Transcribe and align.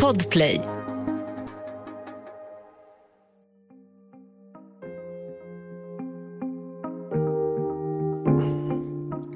Podplay. 0.00 0.60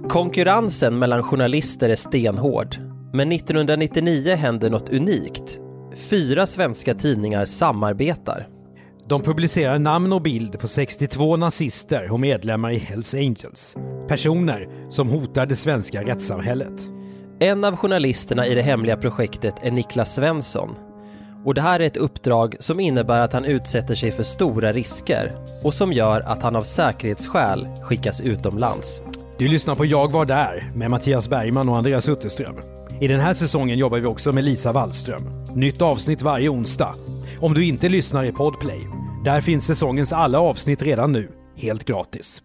Konkurrensen 0.08 0.98
mellan 0.98 1.22
journalister 1.22 1.88
är 1.88 1.96
stenhård. 1.96 2.76
Men 3.12 3.32
1999 3.32 4.34
händer 4.34 4.70
något 4.70 4.88
unikt. 4.88 5.58
Fyra 5.96 6.46
svenska 6.46 6.94
tidningar 6.94 7.44
samarbetar. 7.44 8.48
De 9.08 9.22
publicerar 9.22 9.78
namn 9.78 10.12
och 10.12 10.22
bild 10.22 10.60
på 10.60 10.68
62 10.68 11.36
nazister 11.36 12.12
och 12.12 12.20
medlemmar 12.20 12.70
i 12.70 12.78
Hells 12.78 13.14
Angels. 13.14 13.76
Personer 14.08 14.90
som 14.90 15.08
hotar 15.08 15.46
det 15.46 15.56
svenska 15.56 16.04
rättssamhället. 16.04 16.97
En 17.40 17.64
av 17.64 17.76
journalisterna 17.76 18.46
i 18.46 18.54
det 18.54 18.62
hemliga 18.62 18.96
projektet 18.96 19.54
är 19.62 19.70
Niklas 19.70 20.14
Svensson. 20.14 20.74
Och 21.44 21.54
det 21.54 21.60
här 21.60 21.80
är 21.80 21.84
ett 21.84 21.96
uppdrag 21.96 22.56
som 22.60 22.80
innebär 22.80 23.24
att 23.24 23.32
han 23.32 23.44
utsätter 23.44 23.94
sig 23.94 24.12
för 24.12 24.22
stora 24.22 24.72
risker 24.72 25.32
och 25.64 25.74
som 25.74 25.92
gör 25.92 26.20
att 26.20 26.42
han 26.42 26.56
av 26.56 26.62
säkerhetsskäl 26.62 27.68
skickas 27.82 28.20
utomlands. 28.20 29.02
Du 29.38 29.48
lyssnar 29.48 29.74
på 29.74 29.84
Jag 29.84 30.12
var 30.12 30.24
där 30.24 30.72
med 30.74 30.90
Mattias 30.90 31.28
Bergman 31.28 31.68
och 31.68 31.76
Andreas 31.76 32.08
Utterström. 32.08 32.56
I 33.00 33.08
den 33.08 33.20
här 33.20 33.34
säsongen 33.34 33.78
jobbar 33.78 33.98
vi 33.98 34.06
också 34.06 34.32
med 34.32 34.44
Lisa 34.44 34.72
Wallström. 34.72 35.22
Nytt 35.54 35.82
avsnitt 35.82 36.22
varje 36.22 36.48
onsdag. 36.48 36.94
Om 37.40 37.54
du 37.54 37.66
inte 37.66 37.88
lyssnar 37.88 38.24
i 38.24 38.32
Podplay. 38.32 38.80
Där 39.24 39.40
finns 39.40 39.66
säsongens 39.66 40.12
alla 40.12 40.40
avsnitt 40.40 40.82
redan 40.82 41.12
nu, 41.12 41.30
helt 41.56 41.84
gratis. 41.84 42.42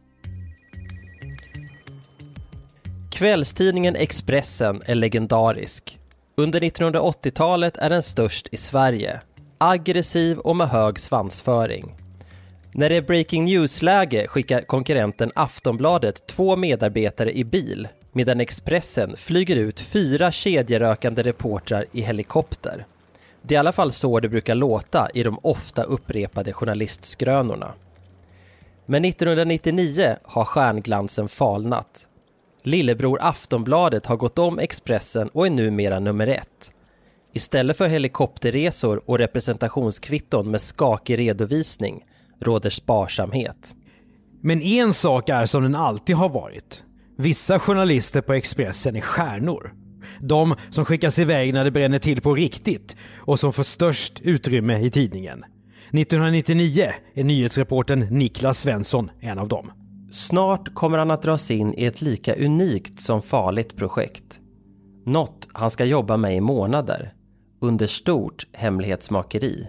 Kvällstidningen 3.24 3.96
Expressen 3.96 4.82
är 4.86 4.96
legendarisk. 4.96 6.00
Under 6.36 6.60
1980-talet 6.60 7.78
är 7.78 7.90
den 7.90 8.04
störst 8.04 8.48
i 8.52 8.58
Sverige. 8.58 9.22
Aggressiv 9.58 10.40
och 10.40 10.56
med 10.56 10.68
hög 10.68 11.00
svansföring. 11.00 11.96
När 12.72 12.90
det 12.90 12.96
är 12.96 13.02
breaking 13.02 13.46
news-läge 13.46 14.28
skickar 14.28 14.62
konkurrenten 14.62 15.32
Aftonbladet 15.36 16.28
två 16.28 16.56
medarbetare 16.56 17.38
i 17.38 17.44
bil 17.44 17.88
medan 18.12 18.40
Expressen 18.40 19.16
flyger 19.18 19.56
ut 19.56 19.80
fyra 19.80 20.32
kedjerökande 20.32 21.24
reportrar 21.24 21.86
i 21.92 22.02
helikopter. 22.02 22.86
Det 23.42 23.56
är 23.56 23.58
i 23.58 23.60
alla 23.60 23.72
fall 23.72 23.92
så 23.92 24.20
det 24.20 24.30
brukar 24.30 24.56
låta 24.56 25.10
i 25.14 25.24
de 25.24 25.40
ofta 25.42 25.84
upprepade 25.84 26.54
journalistskrönorna. 26.54 27.74
Men 28.86 29.06
1999 29.06 30.16
har 30.24 30.46
stjärnglansen 30.46 31.28
falnat. 31.28 32.08
Lillebror 32.64 33.20
Aftonbladet 33.22 34.06
har 34.06 34.18
gått 34.18 34.40
om 34.40 34.60
Expressen 34.60 35.28
och 35.28 35.46
är 35.46 35.52
numera 35.52 36.00
nummer 36.00 36.28
ett. 36.28 36.72
Istället 37.34 37.78
för 37.78 37.88
helikopterresor 37.88 39.10
och 39.10 39.18
representationskvitton 39.20 40.52
med 40.52 40.62
skakig 40.62 41.20
redovisning 41.20 42.04
råder 42.42 42.70
sparsamhet. 42.70 43.76
Men 44.42 44.62
en 44.62 44.94
sak 44.94 45.30
är 45.30 45.46
som 45.46 45.64
den 45.64 45.76
alltid 45.76 46.16
har 46.16 46.30
varit. 46.30 46.84
Vissa 47.18 47.60
journalister 47.60 48.22
på 48.22 48.34
Expressen 48.34 48.96
är 48.96 49.02
stjärnor. 49.02 49.74
De 50.22 50.56
som 50.72 50.86
skickas 50.86 51.20
iväg 51.20 51.54
när 51.54 51.64
det 51.64 51.72
bränner 51.72 52.00
till 52.00 52.22
på 52.22 52.36
riktigt 52.36 52.96
och 53.18 53.40
som 53.40 53.54
får 53.54 53.64
störst 53.64 54.20
utrymme 54.22 54.80
i 54.80 54.92
tidningen. 54.92 55.44
1999 55.94 56.92
är 57.14 57.24
nyhetsreporten 57.24 58.00
Niklas 58.00 58.60
Svensson 58.60 59.12
en 59.20 59.40
av 59.40 59.48
dem. 59.48 59.72
Snart 60.14 60.74
kommer 60.74 60.98
han 60.98 61.12
att 61.12 61.22
dras 61.22 61.52
in 61.52 61.74
i 61.74 61.86
ett 61.86 62.02
lika 62.02 62.36
unikt 62.36 63.00
som 63.00 63.22
farligt 63.22 63.78
projekt. 63.78 64.40
Något 65.06 65.48
han 65.54 65.72
ska 65.72 65.86
jobba 65.86 66.18
med 66.18 66.36
i 66.36 66.42
månader, 66.42 67.14
under 67.62 67.88
stort 67.88 68.48
hemlighetsmakeri. 68.52 69.68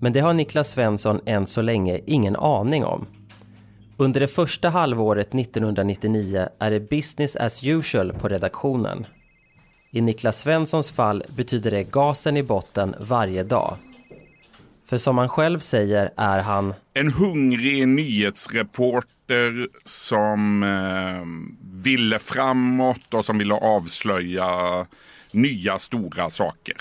Men 0.00 0.12
det 0.12 0.20
har 0.20 0.32
Niklas 0.32 0.70
Svensson 0.70 1.20
än 1.26 1.46
så 1.46 1.62
länge 1.62 2.00
ingen 2.06 2.36
aning 2.36 2.84
om. 2.84 3.06
Under 3.96 4.20
det 4.20 4.28
första 4.28 4.68
halvåret 4.68 5.34
1999 5.34 6.48
är 6.58 6.70
det 6.70 6.80
business 6.80 7.36
as 7.36 7.64
usual 7.64 8.12
på 8.12 8.28
redaktionen. 8.28 9.06
I 9.92 10.00
Niklas 10.00 10.40
Svenssons 10.40 10.90
fall 10.90 11.24
betyder 11.36 11.70
det 11.70 11.90
gasen 11.90 12.36
i 12.36 12.42
botten 12.42 12.94
varje 13.00 13.42
dag. 13.42 13.76
För 14.84 14.98
som 14.98 15.18
han 15.18 15.28
själv 15.28 15.58
säger 15.58 16.10
är 16.16 16.42
han 16.42 16.74
En 16.94 17.12
hungrig 17.12 17.88
nyhetsreporter 19.28 19.68
som 19.84 20.62
eh, 20.62 21.80
ville 21.82 22.18
framåt 22.18 23.14
och 23.14 23.24
som 23.24 23.38
ville 23.38 23.54
avslöja 23.54 24.86
nya 25.30 25.78
stora 25.78 26.30
saker. 26.30 26.76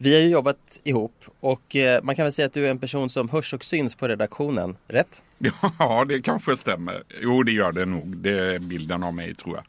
Vi 0.00 0.14
har 0.14 0.20
ju 0.20 0.28
jobbat 0.28 0.80
ihop 0.84 1.24
och 1.40 1.76
eh, 1.76 2.02
man 2.02 2.14
kan 2.14 2.24
väl 2.24 2.32
säga 2.32 2.46
att 2.46 2.54
du 2.54 2.66
är 2.66 2.70
en 2.70 2.78
person 2.78 3.10
som 3.10 3.28
hörs 3.28 3.54
och 3.54 3.64
syns 3.64 3.94
på 3.94 4.08
redaktionen, 4.08 4.76
rätt? 4.88 5.24
Ja, 5.78 6.04
det 6.04 6.22
kanske 6.22 6.56
stämmer. 6.56 7.02
Jo, 7.22 7.42
det 7.42 7.52
gör 7.52 7.72
det 7.72 7.84
nog. 7.84 8.16
Det 8.16 8.54
är 8.54 8.58
bilden 8.58 9.02
av 9.02 9.14
mig, 9.14 9.34
tror 9.34 9.56
jag. 9.56 9.64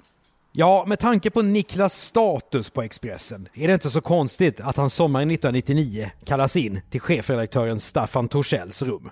Ja, 0.51 0.85
med 0.88 1.00
tanke 1.00 1.29
på 1.29 1.41
Niklas 1.41 2.01
status 2.01 2.69
på 2.69 2.81
Expressen 2.81 3.47
är 3.53 3.68
det 3.68 3.73
inte 3.73 3.89
så 3.89 4.01
konstigt 4.01 4.62
att 4.62 4.78
han 4.78 4.89
sommaren 4.89 5.31
1999 5.31 6.12
kallas 6.25 6.56
in 6.56 6.81
till 6.89 7.01
chefredaktören 7.01 7.79
Staffan 7.79 8.28
Torssells 8.28 8.81
rum. 8.81 9.09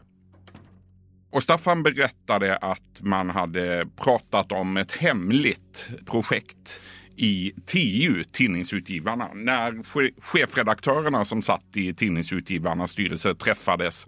Och 1.30 1.44
Staffan 1.44 1.84
berättade 1.84 2.58
att 2.58 3.00
man 3.00 3.30
hade 3.30 3.88
pratat 3.96 4.52
om 4.52 4.78
ett 4.78 4.92
hemligt 4.92 5.88
projekt 6.06 6.82
i 7.16 7.54
TU, 7.66 8.24
Tidningsutgivarna. 8.24 9.30
När 9.34 9.84
chefredaktörerna 10.22 11.26
som 11.26 11.42
satt 11.42 11.76
i 11.76 11.94
Tidningsutgivarnas 11.94 12.92
styrelse 12.92 13.36
träffades 13.36 14.08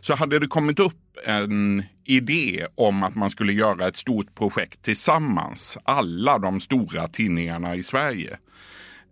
så 0.00 0.14
hade 0.14 0.38
det 0.38 0.46
kommit 0.46 0.78
upp 0.78 1.18
en 1.26 1.82
idé 2.04 2.66
om 2.74 3.02
att 3.02 3.14
man 3.14 3.30
skulle 3.30 3.52
göra 3.52 3.88
ett 3.88 3.96
stort 3.96 4.34
projekt 4.34 4.82
tillsammans. 4.82 5.78
Alla 5.84 6.38
de 6.38 6.60
stora 6.60 7.08
tidningarna 7.08 7.76
i 7.76 7.82
Sverige. 7.82 8.38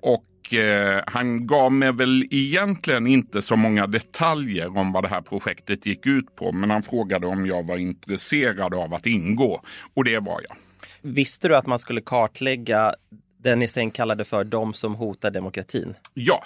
Och 0.00 0.24
eh, 0.54 1.02
han 1.06 1.46
gav 1.46 1.72
mig 1.72 1.92
väl 1.92 2.26
egentligen 2.30 3.06
inte 3.06 3.42
så 3.42 3.56
många 3.56 3.86
detaljer 3.86 4.76
om 4.76 4.92
vad 4.92 5.04
det 5.04 5.08
här 5.08 5.20
projektet 5.20 5.86
gick 5.86 6.06
ut 6.06 6.36
på. 6.36 6.52
Men 6.52 6.70
han 6.70 6.82
frågade 6.82 7.26
om 7.26 7.46
jag 7.46 7.66
var 7.66 7.76
intresserad 7.76 8.74
av 8.74 8.94
att 8.94 9.06
ingå. 9.06 9.62
Och 9.94 10.04
det 10.04 10.18
var 10.18 10.40
jag. 10.48 10.56
Visste 11.02 11.48
du 11.48 11.56
att 11.56 11.66
man 11.66 11.78
skulle 11.78 12.00
kartlägga 12.00 12.94
den 13.38 13.58
ni 13.58 13.68
sen 13.68 13.90
kallade 13.90 14.24
för 14.24 14.44
de 14.44 14.74
som 14.74 14.94
hotar 14.94 15.30
demokratin? 15.30 15.94
Ja, 16.14 16.44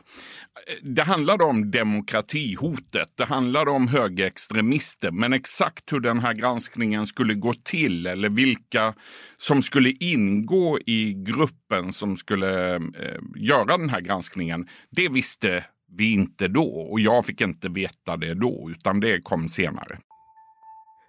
det 0.83 1.03
handlade 1.03 1.45
om 1.45 1.71
demokratihotet. 1.71 3.09
Det 3.15 3.25
handlade 3.25 3.71
om 3.71 3.89
högerextremister. 3.89 5.11
Men 5.11 5.33
exakt 5.33 5.93
hur 5.93 6.01
den 6.01 6.19
här 6.19 6.33
granskningen 6.33 7.07
skulle 7.07 7.35
gå 7.35 7.55
till 7.55 8.07
eller 8.07 8.29
vilka 8.29 8.95
som 9.37 9.63
skulle 9.63 9.91
ingå 9.91 10.79
i 10.87 11.13
gruppen 11.13 11.93
som 11.93 12.17
skulle 12.17 12.75
eh, 12.75 13.21
göra 13.37 13.77
den 13.77 13.89
här 13.89 14.01
granskningen, 14.01 14.69
det 14.91 15.09
visste 15.09 15.65
vi 15.97 16.13
inte 16.13 16.49
då 16.49 16.65
och 16.65 17.01
jag 17.01 17.27
fick 17.27 17.41
inte 17.41 17.69
veta 17.69 18.17
det 18.17 18.35
då, 18.35 18.69
utan 18.71 19.01
det 19.01 19.21
kom 19.21 19.49
senare. 19.49 19.99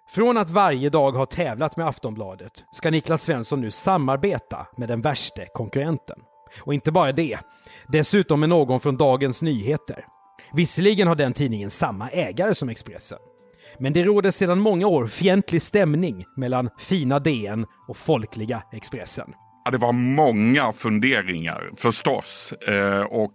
Från 0.08 0.38
att 0.38 0.50
varje 0.50 0.90
dag 0.90 1.12
ha 1.12 1.26
tävlat 1.26 1.76
med 1.76 1.86
Aftonbladet 1.86 2.64
ska 2.72 2.90
Niklas 2.90 3.22
Svensson 3.22 3.60
nu 3.60 3.70
samarbeta 3.70 4.66
med 4.76 4.88
den 4.88 5.00
värste 5.00 5.46
konkurrenten. 5.54 6.18
Och 6.60 6.74
inte 6.74 6.92
bara 6.92 7.12
det, 7.12 7.38
dessutom 7.88 8.40
med 8.40 8.48
någon 8.48 8.80
från 8.80 8.96
Dagens 8.96 9.42
Nyheter. 9.42 10.04
Visserligen 10.52 11.08
har 11.08 11.14
den 11.14 11.32
tidningen 11.32 11.70
samma 11.70 12.10
ägare 12.10 12.54
som 12.54 12.68
Expressen. 12.68 13.18
Men 13.78 13.92
det 13.92 14.02
råder 14.02 14.30
sedan 14.30 14.60
många 14.60 14.86
år 14.86 15.06
fientlig 15.06 15.62
stämning 15.62 16.24
mellan 16.36 16.70
fina 16.78 17.18
DN 17.18 17.66
och 17.88 17.96
folkliga 17.96 18.62
Expressen. 18.72 19.32
Ja, 19.64 19.70
det 19.70 19.78
var 19.78 19.92
många 19.92 20.72
funderingar 20.72 21.70
förstås. 21.76 22.52
Eh, 22.52 23.00
och 23.00 23.32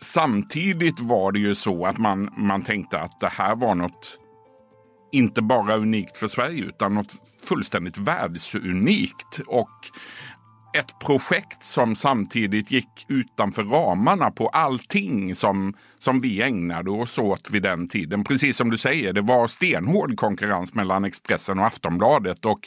samtidigt 0.00 1.00
var 1.00 1.32
det 1.32 1.38
ju 1.38 1.54
så 1.54 1.86
att 1.86 1.98
man, 1.98 2.30
man 2.36 2.62
tänkte 2.62 2.98
att 2.98 3.20
det 3.20 3.28
här 3.28 3.56
var 3.56 3.74
något 3.74 4.18
inte 5.12 5.42
bara 5.42 5.76
unikt 5.76 6.18
för 6.18 6.26
Sverige 6.26 6.64
utan 6.64 6.94
något 6.94 7.14
fullständigt 7.44 7.98
världsunikt. 7.98 9.40
Och 9.46 9.70
ett 10.74 10.98
projekt 10.98 11.62
som 11.62 11.96
samtidigt 11.96 12.70
gick 12.70 13.06
utanför 13.08 13.64
ramarna 13.64 14.30
på 14.30 14.48
allting 14.48 15.34
som, 15.34 15.74
som 15.98 16.20
vi 16.20 16.42
ägnade 16.42 16.90
oss 16.90 17.18
åt 17.18 17.50
vid 17.50 17.62
den 17.62 17.88
tiden. 17.88 18.24
Precis 18.24 18.56
som 18.56 18.70
du 18.70 18.76
säger, 18.76 19.12
det 19.12 19.20
var 19.20 19.46
stenhård 19.46 20.16
konkurrens 20.16 20.74
mellan 20.74 21.04
Expressen 21.04 21.58
och 21.58 21.66
Aftonbladet 21.66 22.44
och 22.44 22.60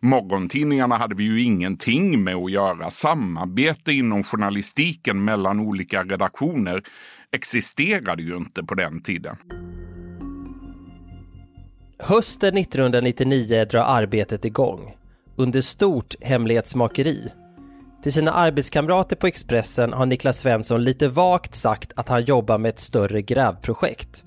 morgontidningarna 0.00 0.96
hade 0.96 1.14
vi 1.14 1.24
ju 1.24 1.42
ingenting 1.42 2.24
med 2.24 2.34
att 2.34 2.50
göra. 2.50 2.90
Samarbete 2.90 3.92
inom 3.92 4.24
journalistiken 4.24 5.24
mellan 5.24 5.60
olika 5.60 6.04
redaktioner 6.04 6.82
existerade 7.32 8.22
ju 8.22 8.36
inte 8.36 8.62
på 8.62 8.74
den 8.74 9.02
tiden. 9.02 9.36
Hösten 12.00 12.56
1999 12.56 13.64
drar 13.64 13.80
arbetet 13.80 14.44
igång 14.44 14.96
under 15.36 15.60
stort 15.60 16.14
hemlighetsmakeri. 16.20 17.32
Till 18.02 18.12
sina 18.12 18.32
arbetskamrater 18.32 19.16
på 19.16 19.26
Expressen 19.26 19.92
har 19.92 20.06
Niklas 20.06 20.38
Svensson 20.38 20.84
lite 20.84 21.08
vagt 21.08 21.54
sagt 21.54 21.92
att 21.96 22.08
han 22.08 22.24
jobbar 22.24 22.58
med 22.58 22.68
ett 22.68 22.80
större 22.80 23.22
grävprojekt. 23.22 24.24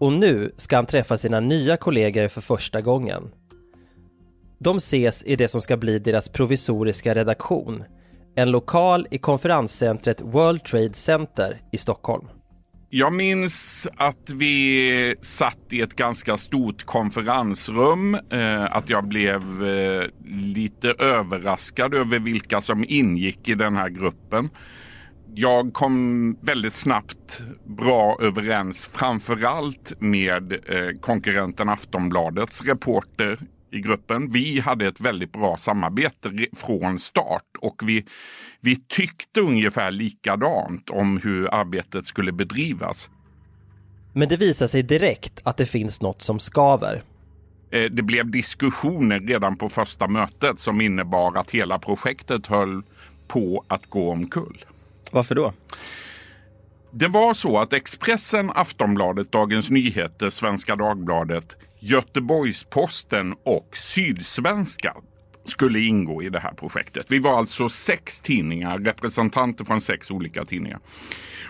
Och 0.00 0.12
nu 0.12 0.54
ska 0.56 0.76
han 0.76 0.86
träffa 0.86 1.18
sina 1.18 1.40
nya 1.40 1.76
kollegor 1.76 2.28
för 2.28 2.40
första 2.40 2.80
gången. 2.80 3.30
De 4.58 4.76
ses 4.76 5.24
i 5.24 5.36
det 5.36 5.48
som 5.48 5.60
ska 5.60 5.76
bli 5.76 5.98
deras 5.98 6.28
provisoriska 6.28 7.14
redaktion, 7.14 7.84
en 8.36 8.50
lokal 8.50 9.06
i 9.10 9.18
konferenscentret 9.18 10.20
World 10.20 10.64
Trade 10.64 10.94
Center 10.94 11.60
i 11.72 11.78
Stockholm. 11.78 12.28
Jag 12.96 13.12
minns 13.12 13.88
att 13.96 14.30
vi 14.30 15.14
satt 15.20 15.58
i 15.70 15.80
ett 15.80 15.96
ganska 15.96 16.36
stort 16.36 16.84
konferensrum. 16.84 18.14
Eh, 18.14 18.76
att 18.76 18.90
jag 18.90 19.08
blev 19.08 19.66
eh, 19.66 20.04
lite 20.24 20.90
överraskad 20.90 21.94
över 21.94 22.18
vilka 22.18 22.60
som 22.60 22.84
ingick 22.88 23.48
i 23.48 23.54
den 23.54 23.76
här 23.76 23.88
gruppen. 23.88 24.50
Jag 25.34 25.72
kom 25.72 26.32
väldigt 26.40 26.72
snabbt 26.72 27.42
bra 27.66 28.18
överens 28.20 28.90
framförallt 28.92 29.92
med 29.98 30.52
eh, 30.52 30.98
konkurrenten 31.00 31.68
Aftonbladets 31.68 32.62
reporter 32.62 33.38
i 33.74 33.80
gruppen. 33.80 34.30
Vi 34.30 34.60
hade 34.60 34.86
ett 34.86 35.00
väldigt 35.00 35.32
bra 35.32 35.56
samarbete 35.56 36.32
från 36.56 36.98
start 36.98 37.56
och 37.58 37.82
vi, 37.84 38.04
vi 38.60 38.76
tyckte 38.76 39.40
ungefär 39.40 39.90
likadant 39.90 40.90
om 40.90 41.20
hur 41.24 41.54
arbetet 41.54 42.06
skulle 42.06 42.32
bedrivas. 42.32 43.10
Men 44.12 44.28
det 44.28 44.36
visar 44.36 44.66
sig 44.66 44.82
direkt 44.82 45.40
att 45.42 45.56
det 45.56 45.66
finns 45.66 46.00
något 46.00 46.22
som 46.22 46.38
skaver. 46.38 47.02
Eh, 47.70 47.90
det 47.90 48.02
blev 48.02 48.30
diskussioner 48.30 49.20
redan 49.20 49.56
på 49.56 49.68
första 49.68 50.08
mötet 50.08 50.58
som 50.58 50.80
innebar 50.80 51.36
att 51.36 51.50
hela 51.50 51.78
projektet 51.78 52.46
höll 52.46 52.82
på 53.28 53.64
att 53.68 53.86
gå 53.86 54.10
omkull. 54.10 54.64
Varför 55.10 55.34
då? 55.34 55.52
Det 56.96 57.08
var 57.08 57.34
så 57.34 57.58
att 57.58 57.72
Expressen, 57.72 58.50
Aftonbladet, 58.54 59.32
Dagens 59.32 59.70
Nyheter, 59.70 60.30
Svenska 60.30 60.76
Dagbladet, 60.76 61.56
Göteborgs-Posten 61.80 63.34
och 63.44 63.76
Sydsvenskan 63.76 65.02
skulle 65.44 65.80
ingå 65.80 66.22
i 66.22 66.28
det 66.28 66.38
här 66.38 66.52
projektet. 66.52 67.06
Vi 67.08 67.18
var 67.18 67.38
alltså 67.38 67.68
sex 67.68 68.20
tidningar, 68.20 68.78
representanter 68.78 69.64
från 69.64 69.80
sex 69.80 70.10
olika 70.10 70.44
tidningar. 70.44 70.80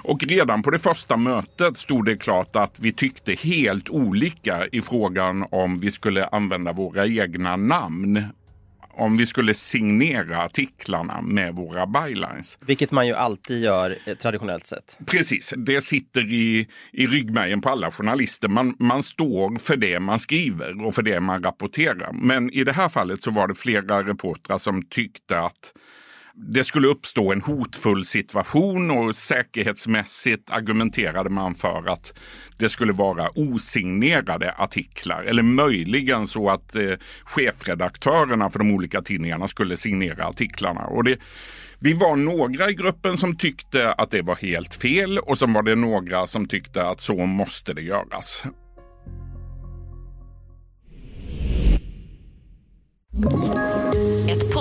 Och 0.03 0.23
redan 0.25 0.63
på 0.63 0.71
det 0.71 0.79
första 0.79 1.17
mötet 1.17 1.77
stod 1.77 2.05
det 2.05 2.17
klart 2.17 2.57
att 2.57 2.81
vi 2.81 2.93
tyckte 2.93 3.33
helt 3.33 3.91
olika 3.91 4.67
i 4.73 4.83
frågan 4.83 5.47
om 5.51 5.81
vi 5.81 5.91
skulle 5.91 6.27
använda 6.27 6.73
våra 6.73 7.07
egna 7.07 7.57
namn 7.57 8.25
om 8.97 9.17
vi 9.17 9.27
skulle 9.27 9.55
signera 9.55 10.43
artiklarna 10.43 11.21
med 11.21 11.55
våra 11.55 11.87
bylines. 11.87 12.59
Vilket 12.61 12.91
man 12.91 13.07
ju 13.07 13.15
alltid 13.15 13.63
gör 13.63 13.97
eh, 14.05 14.15
traditionellt 14.15 14.67
sett. 14.67 14.99
Precis, 15.07 15.55
det 15.57 15.81
sitter 15.81 16.33
i, 16.33 16.69
i 16.93 17.07
ryggmärgen 17.07 17.61
på 17.61 17.69
alla 17.69 17.91
journalister. 17.91 18.49
Man, 18.49 18.77
man 18.79 19.03
står 19.03 19.59
för 19.59 19.77
det 19.77 20.01
man 20.01 20.19
skriver 20.19 20.85
och 20.85 20.95
för 20.95 21.03
det 21.03 21.21
man 21.21 21.43
rapporterar. 21.43 22.13
Men 22.13 22.51
i 22.51 22.65
det 22.65 22.73
här 22.73 22.89
fallet 22.89 23.23
så 23.23 23.31
var 23.31 23.49
det 23.49 23.55
flera 23.55 24.03
reportrar 24.03 24.59
som 24.59 24.83
tyckte 24.83 25.41
att 25.41 25.73
det 26.37 26.65
skulle 26.65 26.89
uppstå 26.89 27.33
en 27.33 27.43
hotfull 27.43 28.05
situation 28.05 28.91
och 28.91 29.17
säkerhetsmässigt 29.17 30.51
argumenterade 30.51 31.31
man 31.31 31.55
för 31.55 31.89
att 31.89 32.19
det 32.59 32.69
skulle 32.69 32.93
vara 32.93 33.31
osignerade 33.35 34.55
artiklar 34.59 35.23
eller 35.23 35.43
möjligen 35.43 36.27
så 36.27 36.51
att 36.51 36.75
eh, 36.75 36.93
chefredaktörerna 37.25 38.51
för 38.51 38.59
de 38.59 38.71
olika 38.71 39.03
tidningarna 39.03 39.49
skulle 39.49 39.77
signera 39.77 40.27
artiklarna. 40.27 40.81
Och 40.81 41.05
det, 41.05 41.19
vi 41.79 41.93
var 41.93 42.17
några 42.17 42.71
i 42.71 42.75
gruppen 42.75 43.17
som 43.17 43.37
tyckte 43.37 43.93
att 43.93 44.11
det 44.11 44.23
var 44.23 44.37
helt 44.37 44.75
fel 44.75 45.19
och 45.19 45.39
sen 45.39 45.53
var 45.53 45.63
det 45.63 45.75
några 45.75 46.27
som 46.27 46.49
tyckte 46.49 46.87
att 46.87 47.01
så 47.01 47.27
måste 47.27 47.75
det 47.75 47.83
göras. 47.83 48.45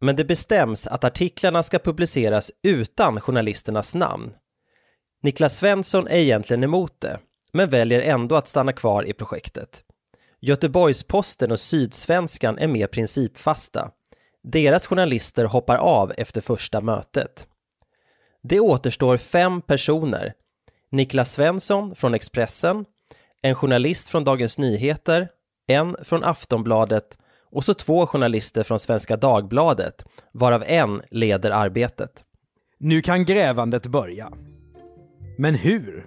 Men 0.00 0.16
det 0.16 0.24
bestäms 0.24 0.86
att 0.86 1.04
artiklarna 1.04 1.62
ska 1.62 1.78
publiceras 1.78 2.50
utan 2.62 3.20
journalisternas 3.20 3.94
namn. 3.94 4.32
Niklas 5.22 5.56
Svensson 5.56 6.06
är 6.08 6.16
egentligen 6.16 6.64
emot 6.64 7.00
det, 7.00 7.18
men 7.52 7.68
väljer 7.68 8.00
ändå 8.00 8.36
att 8.36 8.48
stanna 8.48 8.72
kvar 8.72 9.08
i 9.08 9.12
projektet. 9.12 9.82
Göteborgs-Posten 10.40 11.52
och 11.52 11.60
Sydsvenskan 11.60 12.58
är 12.58 12.68
mer 12.68 12.86
principfasta. 12.86 13.90
Deras 14.42 14.86
journalister 14.86 15.44
hoppar 15.44 15.76
av 15.76 16.12
efter 16.16 16.40
första 16.40 16.80
mötet. 16.80 17.48
Det 18.42 18.60
återstår 18.60 19.16
fem 19.16 19.62
personer. 19.62 20.32
Niklas 20.90 21.32
Svensson 21.32 21.94
från 21.94 22.14
Expressen, 22.14 22.84
en 23.42 23.54
journalist 23.54 24.08
från 24.08 24.24
Dagens 24.24 24.58
Nyheter, 24.58 25.28
en 25.66 25.96
från 26.02 26.24
Aftonbladet 26.24 27.18
och 27.50 27.64
så 27.64 27.74
två 27.74 28.06
journalister 28.06 28.62
från 28.62 28.78
Svenska 28.78 29.16
Dagbladet, 29.16 30.04
varav 30.32 30.64
en 30.66 31.02
leder 31.10 31.50
arbetet. 31.50 32.24
Nu 32.78 33.02
kan 33.02 33.24
grävandet 33.24 33.86
börja. 33.86 34.32
Men 35.38 35.54
hur? 35.54 36.06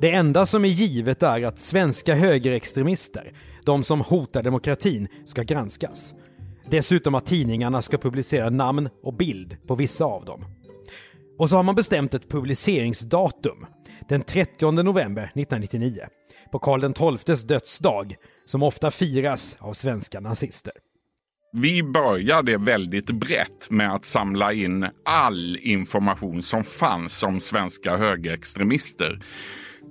Det 0.00 0.10
enda 0.10 0.46
som 0.46 0.64
är 0.64 0.68
givet 0.68 1.22
är 1.22 1.42
att 1.42 1.58
svenska 1.58 2.14
högerextremister, 2.14 3.32
de 3.64 3.84
som 3.84 4.00
hotar 4.00 4.42
demokratin, 4.42 5.08
ska 5.24 5.42
granskas. 5.42 6.14
Dessutom 6.70 7.14
att 7.14 7.26
tidningarna 7.26 7.82
ska 7.82 7.98
publicera 7.98 8.50
namn 8.50 8.88
och 9.02 9.14
bild 9.14 9.56
på 9.66 9.74
vissa 9.74 10.04
av 10.04 10.24
dem. 10.24 10.44
Och 11.38 11.48
så 11.50 11.56
har 11.56 11.62
man 11.62 11.74
bestämt 11.74 12.14
ett 12.14 12.28
publiceringsdatum, 12.28 13.66
den 14.08 14.22
30 14.22 14.70
november 14.70 15.22
1999, 15.22 16.02
på 16.52 16.58
Karl 16.58 17.18
XIIs 17.18 17.42
dödsdag, 17.42 18.16
som 18.44 18.62
ofta 18.62 18.90
firas 18.90 19.56
av 19.60 19.72
svenska 19.72 20.20
nazister. 20.20 20.72
Vi 21.52 21.82
började 21.82 22.56
väldigt 22.56 23.10
brett 23.10 23.70
med 23.70 23.94
att 23.94 24.04
samla 24.04 24.52
in 24.52 24.86
all 25.04 25.58
information 25.60 26.42
som 26.42 26.64
fanns 26.64 27.22
om 27.22 27.40
svenska 27.40 27.96
högerextremister. 27.96 29.20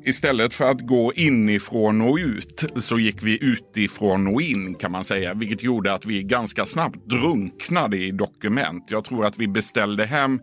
Istället 0.05 0.53
för 0.53 0.65
att 0.65 0.88
gå 0.88 1.13
inifrån 1.13 2.01
och 2.01 2.15
ut 2.15 2.63
så 2.75 3.00
gick 3.00 3.24
vi 3.24 3.43
utifrån 3.43 4.27
och 4.27 4.41
in 4.41 4.75
kan 4.75 4.91
man 4.91 5.03
säga. 5.03 5.34
Vilket 5.34 5.63
gjorde 5.63 5.93
att 5.93 6.05
vi 6.05 6.24
ganska 6.24 6.65
snabbt 6.65 7.05
drunknade 7.05 7.98
i 7.98 8.12
dokument. 8.12 8.86
Jag 8.88 9.03
tror 9.03 9.25
att 9.25 9.39
vi 9.39 9.48
beställde 9.48 10.05
hem 10.05 10.39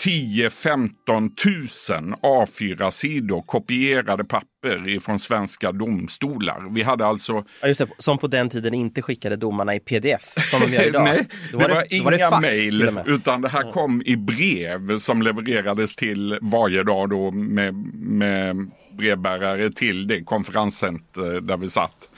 10-15 0.00 1.34
tusen 1.34 2.14
A4-sidor 2.14 3.42
kopierade 3.42 4.24
papper 4.24 4.88
ifrån 4.88 5.18
svenska 5.18 5.72
domstolar. 5.72 6.74
Vi 6.74 6.82
hade 6.82 7.06
alltså... 7.06 7.44
Ja, 7.60 7.68
just 7.68 7.80
det, 7.80 7.88
som 7.98 8.18
på 8.18 8.26
den 8.26 8.48
tiden 8.48 8.74
inte 8.74 9.02
skickade 9.02 9.36
domarna 9.36 9.74
i 9.74 9.80
pdf 9.80 10.50
som 10.50 10.60
de 10.60 10.72
gör 10.72 10.82
idag. 10.88 11.04
Nej, 11.04 11.26
det 11.50 11.56
var, 11.56 11.68
då 11.68 11.82
inga 11.90 12.10
det 12.10 12.18
fax 12.18 12.42
mejl 12.42 13.00
utan 13.06 13.40
det 13.40 13.48
här 13.48 13.72
kom 13.72 14.02
i 14.06 14.16
brev 14.16 14.98
som 14.98 15.22
levererades 15.22 15.96
till 15.96 16.38
varje 16.42 16.82
dag 16.82 17.10
då 17.10 17.30
med, 17.30 17.74
med 17.94 18.70
brevbärare 18.98 19.70
till 19.70 20.06
det 20.06 20.24
konferenscenter 20.24 21.40
där 21.40 21.56
vi 21.56 21.68
satt. 21.68 22.08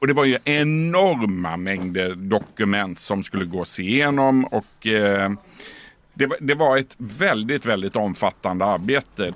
Och 0.00 0.06
det 0.06 0.12
var 0.12 0.24
ju 0.24 0.38
enorma 0.44 1.56
mängder 1.56 2.14
dokument 2.14 2.98
som 2.98 3.22
skulle 3.22 3.44
gås 3.44 3.80
igenom 3.80 4.44
och 4.44 4.86
eh, 4.86 5.30
det, 6.18 6.26
var- 6.26 6.38
det 6.40 6.54
var 6.54 6.76
ett 6.76 6.94
väldigt, 6.98 7.66
väldigt 7.66 7.96
omfattande 7.96 8.64
arbete. 8.64 9.34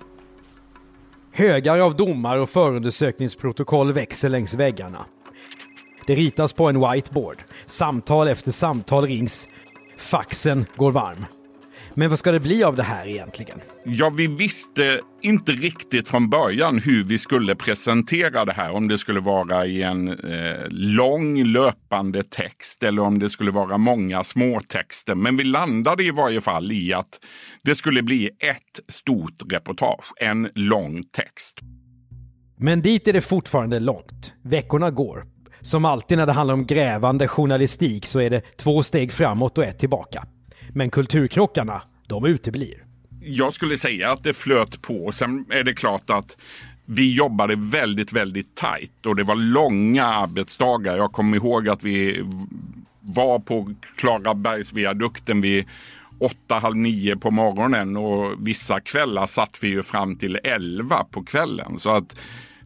Högar 1.32 1.78
av 1.78 1.96
domar 1.96 2.36
och 2.36 2.50
förundersökningsprotokoll 2.50 3.92
växer 3.92 4.28
längs 4.28 4.54
väggarna. 4.54 5.06
Det 6.06 6.14
ritas 6.14 6.52
på 6.52 6.68
en 6.68 6.90
whiteboard. 6.90 7.42
Samtal 7.66 8.28
efter 8.28 8.50
samtal 8.50 9.06
rings. 9.06 9.48
Faxen 9.98 10.64
går 10.76 10.92
varm. 10.92 11.24
Men 11.94 12.10
vad 12.10 12.18
ska 12.18 12.32
det 12.32 12.40
bli 12.40 12.64
av 12.64 12.76
det 12.76 12.82
här 12.82 13.08
egentligen? 13.08 13.60
Ja, 13.84 14.10
vi 14.10 14.26
visste 14.26 15.00
inte 15.22 15.52
riktigt 15.52 16.08
från 16.08 16.30
början 16.30 16.78
hur 16.78 17.04
vi 17.04 17.18
skulle 17.18 17.54
presentera 17.54 18.44
det 18.44 18.52
här. 18.52 18.72
Om 18.72 18.88
det 18.88 18.98
skulle 18.98 19.20
vara 19.20 19.66
i 19.66 19.82
en 19.82 20.08
eh, 20.08 20.68
lång 20.68 21.44
löpande 21.44 22.22
text 22.22 22.82
eller 22.82 23.02
om 23.02 23.18
det 23.18 23.30
skulle 23.30 23.50
vara 23.50 23.78
många 23.78 24.24
små 24.24 24.60
texter. 24.60 25.14
Men 25.14 25.36
vi 25.36 25.44
landade 25.44 26.04
i 26.04 26.10
varje 26.10 26.40
fall 26.40 26.72
i 26.72 26.94
att 26.94 27.20
det 27.62 27.74
skulle 27.74 28.02
bli 28.02 28.26
ett 28.26 28.92
stort 28.92 29.52
reportage, 29.52 30.12
en 30.16 30.48
lång 30.54 31.02
text. 31.02 31.58
Men 32.58 32.82
dit 32.82 33.08
är 33.08 33.12
det 33.12 33.20
fortfarande 33.20 33.80
långt. 33.80 34.34
Veckorna 34.44 34.90
går. 34.90 35.24
Som 35.60 35.84
alltid 35.84 36.18
när 36.18 36.26
det 36.26 36.32
handlar 36.32 36.54
om 36.54 36.66
grävande 36.66 37.28
journalistik 37.28 38.06
så 38.06 38.20
är 38.20 38.30
det 38.30 38.56
två 38.56 38.82
steg 38.82 39.12
framåt 39.12 39.58
och 39.58 39.64
ett 39.64 39.78
tillbaka. 39.78 40.24
Men 40.74 40.90
kulturkrockarna, 40.90 41.82
de 42.06 42.24
uteblir. 42.24 42.84
Jag 43.20 43.52
skulle 43.52 43.78
säga 43.78 44.12
att 44.12 44.24
det 44.24 44.32
flöt 44.32 44.82
på. 44.82 45.12
Sen 45.12 45.46
är 45.50 45.64
det 45.64 45.74
klart 45.74 46.10
att 46.10 46.36
vi 46.84 47.14
jobbade 47.14 47.56
väldigt, 47.56 48.12
väldigt 48.12 48.54
tajt 48.54 49.06
och 49.06 49.16
det 49.16 49.22
var 49.22 49.36
långa 49.36 50.06
arbetsdagar. 50.06 50.96
Jag 50.96 51.12
kommer 51.12 51.36
ihåg 51.36 51.68
att 51.68 51.84
vi 51.84 52.24
var 53.00 53.38
på 53.38 53.74
Klarabergsviadukten 53.96 55.40
vid 55.40 55.64
åtta, 56.18 56.54
halv 56.54 56.76
nio 56.76 57.16
på 57.16 57.30
morgonen 57.30 57.96
och 57.96 58.34
vissa 58.46 58.80
kvällar 58.80 59.26
satt 59.26 59.58
vi 59.62 59.68
ju 59.68 59.82
fram 59.82 60.16
till 60.16 60.38
elva 60.44 61.04
på 61.04 61.24
kvällen. 61.24 61.78
Så 61.78 61.90
att 61.90 62.16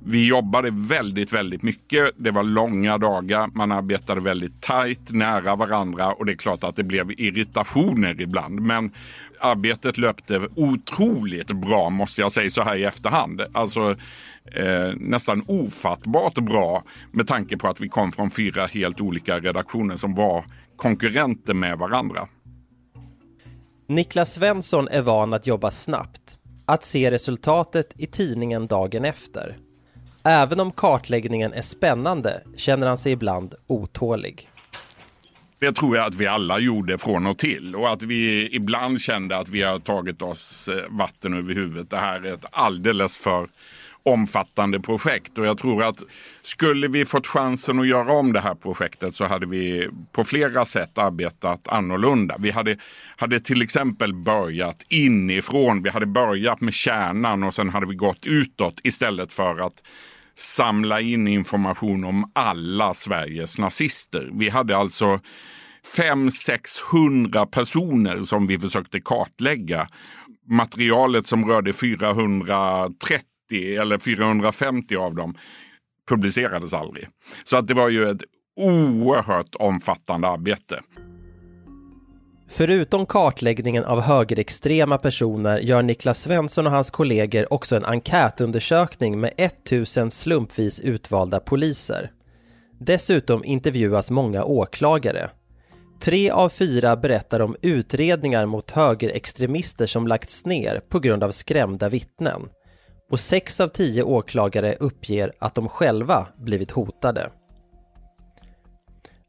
vi 0.09 0.27
jobbade 0.27 0.71
väldigt, 0.71 1.33
väldigt 1.33 1.63
mycket. 1.63 2.11
Det 2.17 2.31
var 2.31 2.43
långa 2.43 2.99
dagar. 2.99 3.51
Man 3.55 3.73
arbetade 3.73 4.21
väldigt 4.21 4.63
tajt, 4.63 5.13
nära 5.13 5.57
varandra 5.57 6.13
och 6.13 6.27
det 6.27 6.33
är 6.33 6.37
klart 6.37 6.65
att 6.65 6.77
det 6.77 6.85
blev 6.85 7.11
irritationer 7.11 8.21
ibland. 8.21 8.61
Men 8.61 8.91
arbetet 9.41 9.99
löpte 9.99 10.49
otroligt 10.57 11.51
bra 11.51 11.91
måste 11.91 12.21
jag 12.21 12.33
säga 12.33 12.51
så 12.51 12.63
här 12.63 12.77
i 12.77 12.85
efterhand. 12.85 13.43
Alltså 13.53 13.91
eh, 14.55 14.95
nästan 14.97 15.45
ofattbart 15.47 16.35
bra 16.35 16.85
med 17.13 17.27
tanke 17.27 17.57
på 17.57 17.69
att 17.69 17.81
vi 17.81 17.89
kom 17.89 18.13
från 18.13 18.31
fyra 18.31 18.67
helt 18.67 19.01
olika 19.01 19.39
redaktioner 19.39 19.97
som 19.97 20.15
var 20.15 20.45
konkurrenter 20.77 21.55
med 21.55 21.79
varandra. 21.79 22.29
Niklas 23.89 24.35
Svensson 24.35 24.89
är 24.89 25.03
van 25.03 25.35
att 25.35 25.47
jobba 25.47 25.71
snabbt, 25.71 26.39
att 26.67 26.85
se 26.85 27.11
resultatet 27.11 27.93
i 27.97 28.07
tidningen 28.07 28.67
dagen 28.67 29.05
efter. 29.05 29.66
Även 30.29 30.61
om 30.61 30.73
kartläggningen 30.73 31.53
är 31.53 31.63
spännande 31.63 32.43
känner 32.57 32.87
han 32.87 32.99
sig 32.99 33.13
ibland 33.13 33.55
otålig. 33.67 34.51
Det 35.59 35.73
tror 35.73 35.97
jag 35.97 36.07
att 36.07 36.15
vi 36.15 36.27
alla 36.27 36.59
gjorde 36.59 36.99
från 36.99 37.27
och 37.27 37.39
till 37.39 37.77
och 37.77 37.93
att 37.93 38.03
vi 38.03 38.49
ibland 38.53 39.01
kände 39.01 39.37
att 39.37 39.49
vi 39.49 39.63
har 39.63 39.79
tagit 39.79 40.23
oss 40.23 40.69
eh, 40.69 40.85
vatten 40.91 41.35
över 41.35 41.55
huvudet. 41.55 41.91
Det 41.91 41.97
här 41.97 42.27
är 42.27 42.35
ett 42.35 42.45
alldeles 42.51 43.17
för 43.17 43.49
omfattande 44.03 44.81
projekt 44.81 45.39
och 45.39 45.47
jag 45.47 45.59
tror 45.59 45.83
att 45.83 46.03
skulle 46.43 46.89
vi 46.89 47.05
fått 47.05 47.27
chansen 47.27 47.81
att 47.81 47.89
göra 47.89 48.13
om 48.13 48.33
det 48.33 48.41
här 48.41 48.55
projektet 48.55 49.15
så 49.15 49.25
hade 49.25 49.47
vi 49.47 49.89
på 50.13 50.25
flera 50.25 50.65
sätt 50.65 50.99
arbetat 50.99 51.69
annorlunda. 51.69 52.37
Vi 52.39 52.51
hade, 52.51 52.77
hade 53.17 53.41
till 53.41 53.63
exempel 53.63 54.15
börjat 54.15 54.87
inifrån. 54.89 55.83
Vi 55.83 55.91
hade 55.91 56.07
börjat 56.07 56.61
med 56.61 56.75
kärnan 56.75 57.43
och 57.43 57.55
sen 57.55 57.69
hade 57.69 57.87
vi 57.87 57.95
gått 57.95 58.27
utåt 58.27 58.81
istället 58.83 59.33
för 59.33 59.67
att 59.67 59.83
samla 60.39 61.01
in 61.01 61.29
information 61.29 62.05
om 62.05 62.31
alla 62.35 62.95
Sveriges 62.95 63.59
nazister. 63.59 64.31
Vi 64.33 64.49
hade 64.49 64.77
alltså 64.77 65.21
500-600 65.97 67.47
personer 67.47 68.23
som 68.23 68.47
vi 68.47 68.59
försökte 68.59 69.01
kartlägga. 69.01 69.89
Materialet 70.49 71.27
som 71.27 71.49
rörde 71.49 71.73
430 71.73 73.25
eller 73.53 73.99
450 73.99 74.97
av 74.97 75.15
dem 75.15 75.35
publicerades 76.09 76.73
aldrig. 76.73 77.09
Så 77.45 77.57
att 77.57 77.67
det 77.67 77.75
var 77.75 77.89
ju 77.89 78.11
ett 78.11 78.23
oerhört 78.57 79.55
omfattande 79.55 80.29
arbete. 80.29 80.83
Förutom 82.49 83.07
kartläggningen 83.07 83.85
av 83.85 84.01
högerextrema 84.01 84.99
personer 84.99 85.59
gör 85.59 85.83
Niklas 85.83 86.21
Svensson 86.21 86.67
och 86.67 86.73
hans 86.73 86.91
kollegor 86.91 87.53
också 87.53 87.77
en 87.77 87.85
enkätundersökning 87.85 89.21
med 89.21 89.33
1000 89.37 90.11
slumpvis 90.11 90.81
utvalda 90.81 91.41
poliser. 91.41 92.13
Dessutom 92.79 93.45
intervjuas 93.45 94.11
många 94.11 94.45
åklagare. 94.45 95.31
Tre 96.01 96.31
av 96.31 96.49
fyra 96.49 96.97
berättar 96.97 97.41
om 97.41 97.57
utredningar 97.63 98.47
mot 98.47 98.71
högerextremister 98.71 99.87
som 99.87 100.09
lagts 100.09 100.45
ner 100.45 100.81
på 100.89 100.99
grund 100.99 101.25
av 101.25 101.31
skrämda 101.31 101.89
vittnen. 101.89 102.49
Och 103.11 103.21
sex 103.21 103.61
av 103.61 103.69
tio 103.69 104.03
åklagare 104.03 104.77
uppger 104.81 105.33
att 105.39 105.55
de 105.55 105.69
själva 105.69 106.29
blivit 106.39 106.71
hotade. 106.71 107.31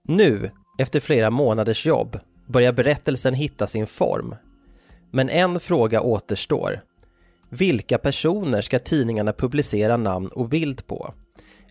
Nu, 0.04 0.52
efter 0.80 1.00
flera 1.00 1.30
månaders 1.30 1.86
jobb, 1.86 2.20
börjar 2.48 2.74
berättelsen 2.74 3.34
hitta 3.34 3.68
sin 3.68 3.88
form. 3.88 4.36
Men 5.12 5.30
en 5.30 5.60
fråga 5.60 6.02
återstår. 6.02 6.82
Vilka 7.50 7.98
personer 7.98 8.62
ska 8.62 8.80
tidningarna 8.80 9.34
publicera 9.34 9.98
namn 9.98 10.28
och 10.28 10.50
bild 10.50 10.88
på? 10.88 11.14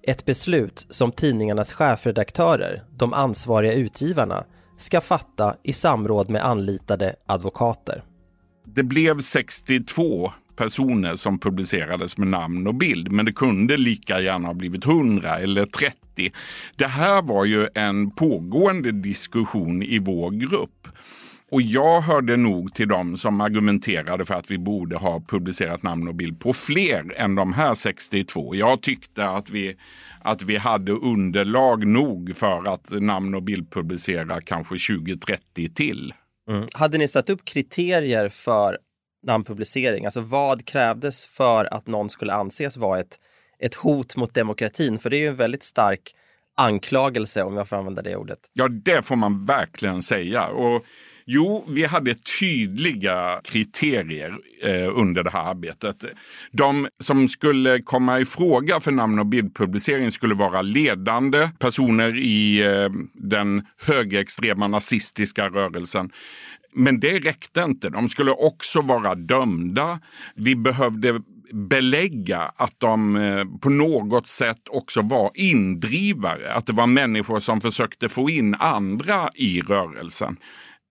Ett 0.03 0.25
beslut 0.25 0.87
som 0.91 1.13
tidningarnas 1.13 1.73
chefredaktörer, 1.73 2.85
de 2.91 3.13
ansvariga 3.13 3.73
utgivarna, 3.73 4.45
ska 4.79 5.01
fatta 5.01 5.57
i 5.63 5.73
samråd 5.73 6.31
med 6.31 6.47
anlitade 6.47 7.17
advokater. 7.27 8.05
Det 8.65 8.83
blev 8.83 9.21
62 9.21 10.33
personer 10.57 11.17
som 11.17 11.39
publicerades 11.39 12.19
med 12.19 12.29
namn 12.29 12.67
och 12.67 12.75
bild, 12.75 13.13
men 13.13 13.25
det 13.25 13.33
kunde 13.33 13.77
lika 13.77 14.21
gärna 14.21 14.49
ha 14.49 14.55
blivit 14.55 14.87
100 14.87 15.39
eller 15.39 15.67
30. 15.67 15.97
Det 16.77 16.87
här 16.87 17.23
var 17.23 17.45
ju 17.45 17.69
en 17.75 18.11
pågående 18.11 18.93
diskussion 18.93 19.83
i 19.83 19.99
vår 19.99 20.31
grupp. 20.31 20.89
Och 21.51 21.63
jag 21.63 22.01
hörde 22.01 22.37
nog 22.37 22.75
till 22.75 22.89
dem 22.89 23.17
som 23.17 23.41
argumenterade 23.41 24.25
för 24.25 24.35
att 24.35 24.51
vi 24.51 24.59
borde 24.59 24.97
ha 24.97 25.21
publicerat 25.29 25.83
namn 25.83 26.09
och 26.09 26.15
bild 26.15 26.41
på 26.41 26.53
fler 26.53 27.15
än 27.17 27.35
de 27.35 27.53
här 27.53 27.75
62. 27.75 28.55
Jag 28.55 28.83
tyckte 28.83 29.29
att 29.29 29.51
vi, 29.51 29.77
att 30.23 30.43
vi 30.43 30.57
hade 30.57 30.93
underlag 30.93 31.87
nog 31.87 32.37
för 32.37 32.69
att 32.69 32.91
namn 32.91 33.35
och 33.35 33.43
bild 33.43 33.71
publicera 33.71 34.41
kanske 34.41 34.75
20-30 34.75 35.75
till. 35.75 36.15
Mm. 36.51 36.69
Hade 36.75 36.99
ni 36.99 37.09
satt 37.09 37.31
upp 37.31 37.45
kriterier 37.45 38.29
för 38.29 38.79
namnpublicering? 39.27 40.05
Alltså 40.05 40.21
vad 40.21 40.65
krävdes 40.67 41.25
för 41.25 41.75
att 41.75 41.87
någon 41.87 42.11
skulle 42.11 42.35
anses 42.35 42.77
vara 42.77 43.01
ett, 43.01 43.19
ett 43.59 43.75
hot 43.75 44.17
mot 44.17 44.35
demokratin? 44.35 44.99
För 44.99 45.11
det 45.11 45.17
är 45.17 45.21
ju 45.21 45.29
en 45.29 45.37
väldigt 45.37 45.63
stark 45.63 46.15
anklagelse 46.57 47.43
om 47.43 47.57
jag 47.57 47.69
får 47.69 47.77
använda 47.77 48.03
det 48.03 48.17
ordet. 48.17 48.39
Ja, 48.53 48.69
det 48.69 49.03
får 49.03 49.17
man 49.17 49.47
verkligen 49.47 50.03
säga. 50.03 50.47
Och 50.47 50.85
Jo, 51.29 51.65
vi 51.69 51.85
hade 51.85 52.15
tydliga 52.41 53.41
kriterier 53.45 54.39
eh, 54.63 54.99
under 54.99 55.23
det 55.23 55.31
här 55.31 55.51
arbetet. 55.51 56.05
De 56.53 56.89
som 56.99 57.29
skulle 57.29 57.83
komma 57.83 58.21
i 58.21 58.25
fråga 58.25 58.81
för 58.81 58.93
namn 58.93 59.19
och 59.19 59.27
bildpublicering 59.27 60.11
skulle 60.11 60.35
vara 60.35 60.63
ledande 60.63 61.49
personer 61.59 62.19
i 62.19 62.65
eh, 62.65 62.91
den 63.15 63.67
högerextrema 63.87 64.69
nazistiska 64.69 65.49
rörelsen. 65.49 66.11
Men 66.77 67.01
det 67.01 67.19
räckte 67.19 67.61
inte. 67.61 67.91
De 67.91 68.09
skulle 68.09 68.31
också 68.31 68.81
vara 68.81 69.15
dömda. 69.15 70.01
Vi 70.35 70.57
behövde 70.57 71.21
belägga 71.53 72.39
att 72.57 72.75
de 72.79 73.17
eh, 73.17 73.45
på 73.61 73.71
något 73.71 74.27
sätt 74.27 74.69
också 74.71 75.01
var 75.01 75.31
indrivare. 75.35 76.53
Att 76.53 76.67
det 76.67 76.73
var 76.73 76.87
människor 76.87 77.41
som 77.41 77.61
försökte 77.61 78.09
få 78.09 78.31
in 78.31 78.55
andra 78.55 79.31
i 79.35 79.61
rörelsen. 79.61 80.37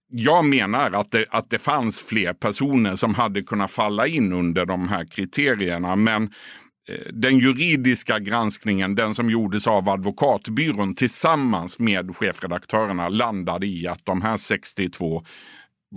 Jag 0.10 0.46
menar 0.46 0.92
att 0.92 1.12
det, 1.12 1.26
att 1.30 1.50
det 1.50 1.58
fanns 1.58 2.02
fler 2.02 2.34
personer 2.34 2.96
som 2.96 3.14
hade 3.16 3.42
kunnat 3.42 3.72
falla 3.72 4.08
in 4.08 4.34
under 4.34 4.66
de 4.66 4.90
här 4.90 5.06
kriterierna. 5.06 5.96
Men 5.96 6.24
eh, 6.24 7.14
den 7.14 7.38
juridiska 7.38 8.20
granskningen, 8.20 8.96
den 8.96 9.14
som 9.14 9.30
gjordes 9.30 9.68
av 9.68 9.90
advokatbyrån 9.90 10.96
tillsammans 10.96 11.80
med 11.80 12.16
chefredaktörerna 12.16 13.10
landade 13.10 13.68
i 13.68 13.88
att 13.88 14.06
de 14.06 14.22
här 14.22 14.38
62 14.38 15.26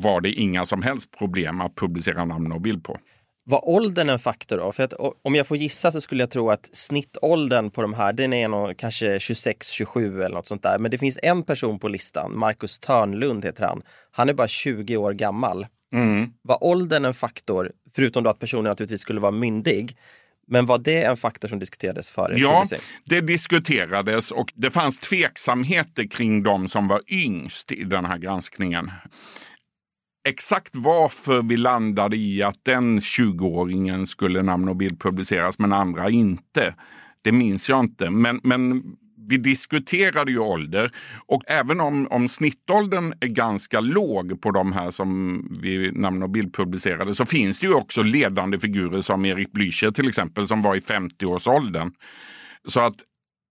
var 0.02 0.20
det 0.20 0.32
inga 0.32 0.66
som 0.66 0.82
helst 0.82 1.18
problem 1.18 1.60
att 1.60 1.74
publicera 1.74 2.24
namn 2.24 2.52
och 2.52 2.60
bild 2.60 2.84
på. 2.84 2.98
Var 3.44 3.68
åldern 3.68 4.08
en 4.08 4.18
faktor 4.18 4.56
då? 4.56 4.72
För 4.72 4.82
att, 4.82 4.92
om 5.22 5.34
jag 5.34 5.46
får 5.46 5.56
gissa 5.56 5.92
så 5.92 6.00
skulle 6.00 6.22
jag 6.22 6.30
tro 6.30 6.50
att 6.50 6.68
snittåldern 6.72 7.70
på 7.70 7.82
de 7.82 7.94
här, 7.94 8.12
den 8.12 8.32
är 8.32 8.48
nog 8.48 8.76
kanske 8.76 9.18
26-27 9.18 10.24
eller 10.24 10.34
något 10.34 10.46
sånt 10.46 10.62
där. 10.62 10.78
Men 10.78 10.90
det 10.90 10.98
finns 10.98 11.18
en 11.22 11.42
person 11.42 11.78
på 11.78 11.88
listan, 11.88 12.38
Marcus 12.38 12.78
Törnlund 12.78 13.44
heter 13.44 13.64
han. 13.64 13.82
Han 14.10 14.28
är 14.28 14.34
bara 14.34 14.48
20 14.48 14.96
år 14.96 15.12
gammal. 15.12 15.66
Mm. 15.92 16.32
Var 16.42 16.64
åldern 16.64 17.04
en 17.04 17.14
faktor, 17.14 17.72
förutom 17.94 18.24
då 18.24 18.30
att 18.30 18.38
personen 18.38 18.64
naturligtvis 18.64 19.00
skulle 19.00 19.20
vara 19.20 19.32
myndig? 19.32 19.96
Men 20.46 20.66
var 20.66 20.78
det 20.78 21.02
en 21.02 21.16
faktor 21.16 21.48
som 21.48 21.58
diskuterades 21.58 22.10
före? 22.10 22.38
Ja, 22.38 22.64
det 23.04 23.20
diskuterades 23.20 24.30
och 24.30 24.52
det 24.54 24.70
fanns 24.70 24.98
tveksamheter 24.98 26.10
kring 26.10 26.42
de 26.42 26.68
som 26.68 26.88
var 26.88 27.00
yngst 27.08 27.72
i 27.72 27.84
den 27.84 28.04
här 28.04 28.18
granskningen 28.18 28.90
exakt 30.28 30.76
varför 30.76 31.42
vi 31.42 31.56
landade 31.56 32.16
i 32.16 32.42
att 32.42 32.64
den 32.64 33.00
20-åringen 33.00 34.06
skulle 34.06 34.42
namn 34.42 34.68
och 34.68 34.76
bild 34.76 35.00
publiceras 35.00 35.58
men 35.58 35.72
andra 35.72 36.10
inte, 36.10 36.74
det 37.22 37.32
minns 37.32 37.68
jag 37.68 37.80
inte. 37.80 38.10
Men, 38.10 38.40
men 38.42 38.82
vi 39.28 39.36
diskuterade 39.36 40.30
ju 40.30 40.38
ålder 40.38 40.92
och 41.26 41.42
även 41.46 41.80
om, 41.80 42.06
om 42.10 42.28
snittåldern 42.28 43.14
är 43.20 43.26
ganska 43.26 43.80
låg 43.80 44.40
på 44.40 44.50
de 44.50 44.72
här 44.72 44.90
som 44.90 45.42
vi 45.62 45.92
namn 45.92 46.22
och 46.22 46.30
bildpublicerade 46.30 47.14
så 47.14 47.26
finns 47.26 47.60
det 47.60 47.66
ju 47.66 47.74
också 47.74 48.02
ledande 48.02 48.60
figurer 48.60 49.00
som 49.00 49.24
Erik 49.24 49.52
Blücher 49.52 49.92
till 49.92 50.08
exempel 50.08 50.46
som 50.46 50.62
var 50.62 50.76
i 50.76 50.80
50-årsåldern. 50.80 51.92
Så 52.68 52.80
att 52.80 52.96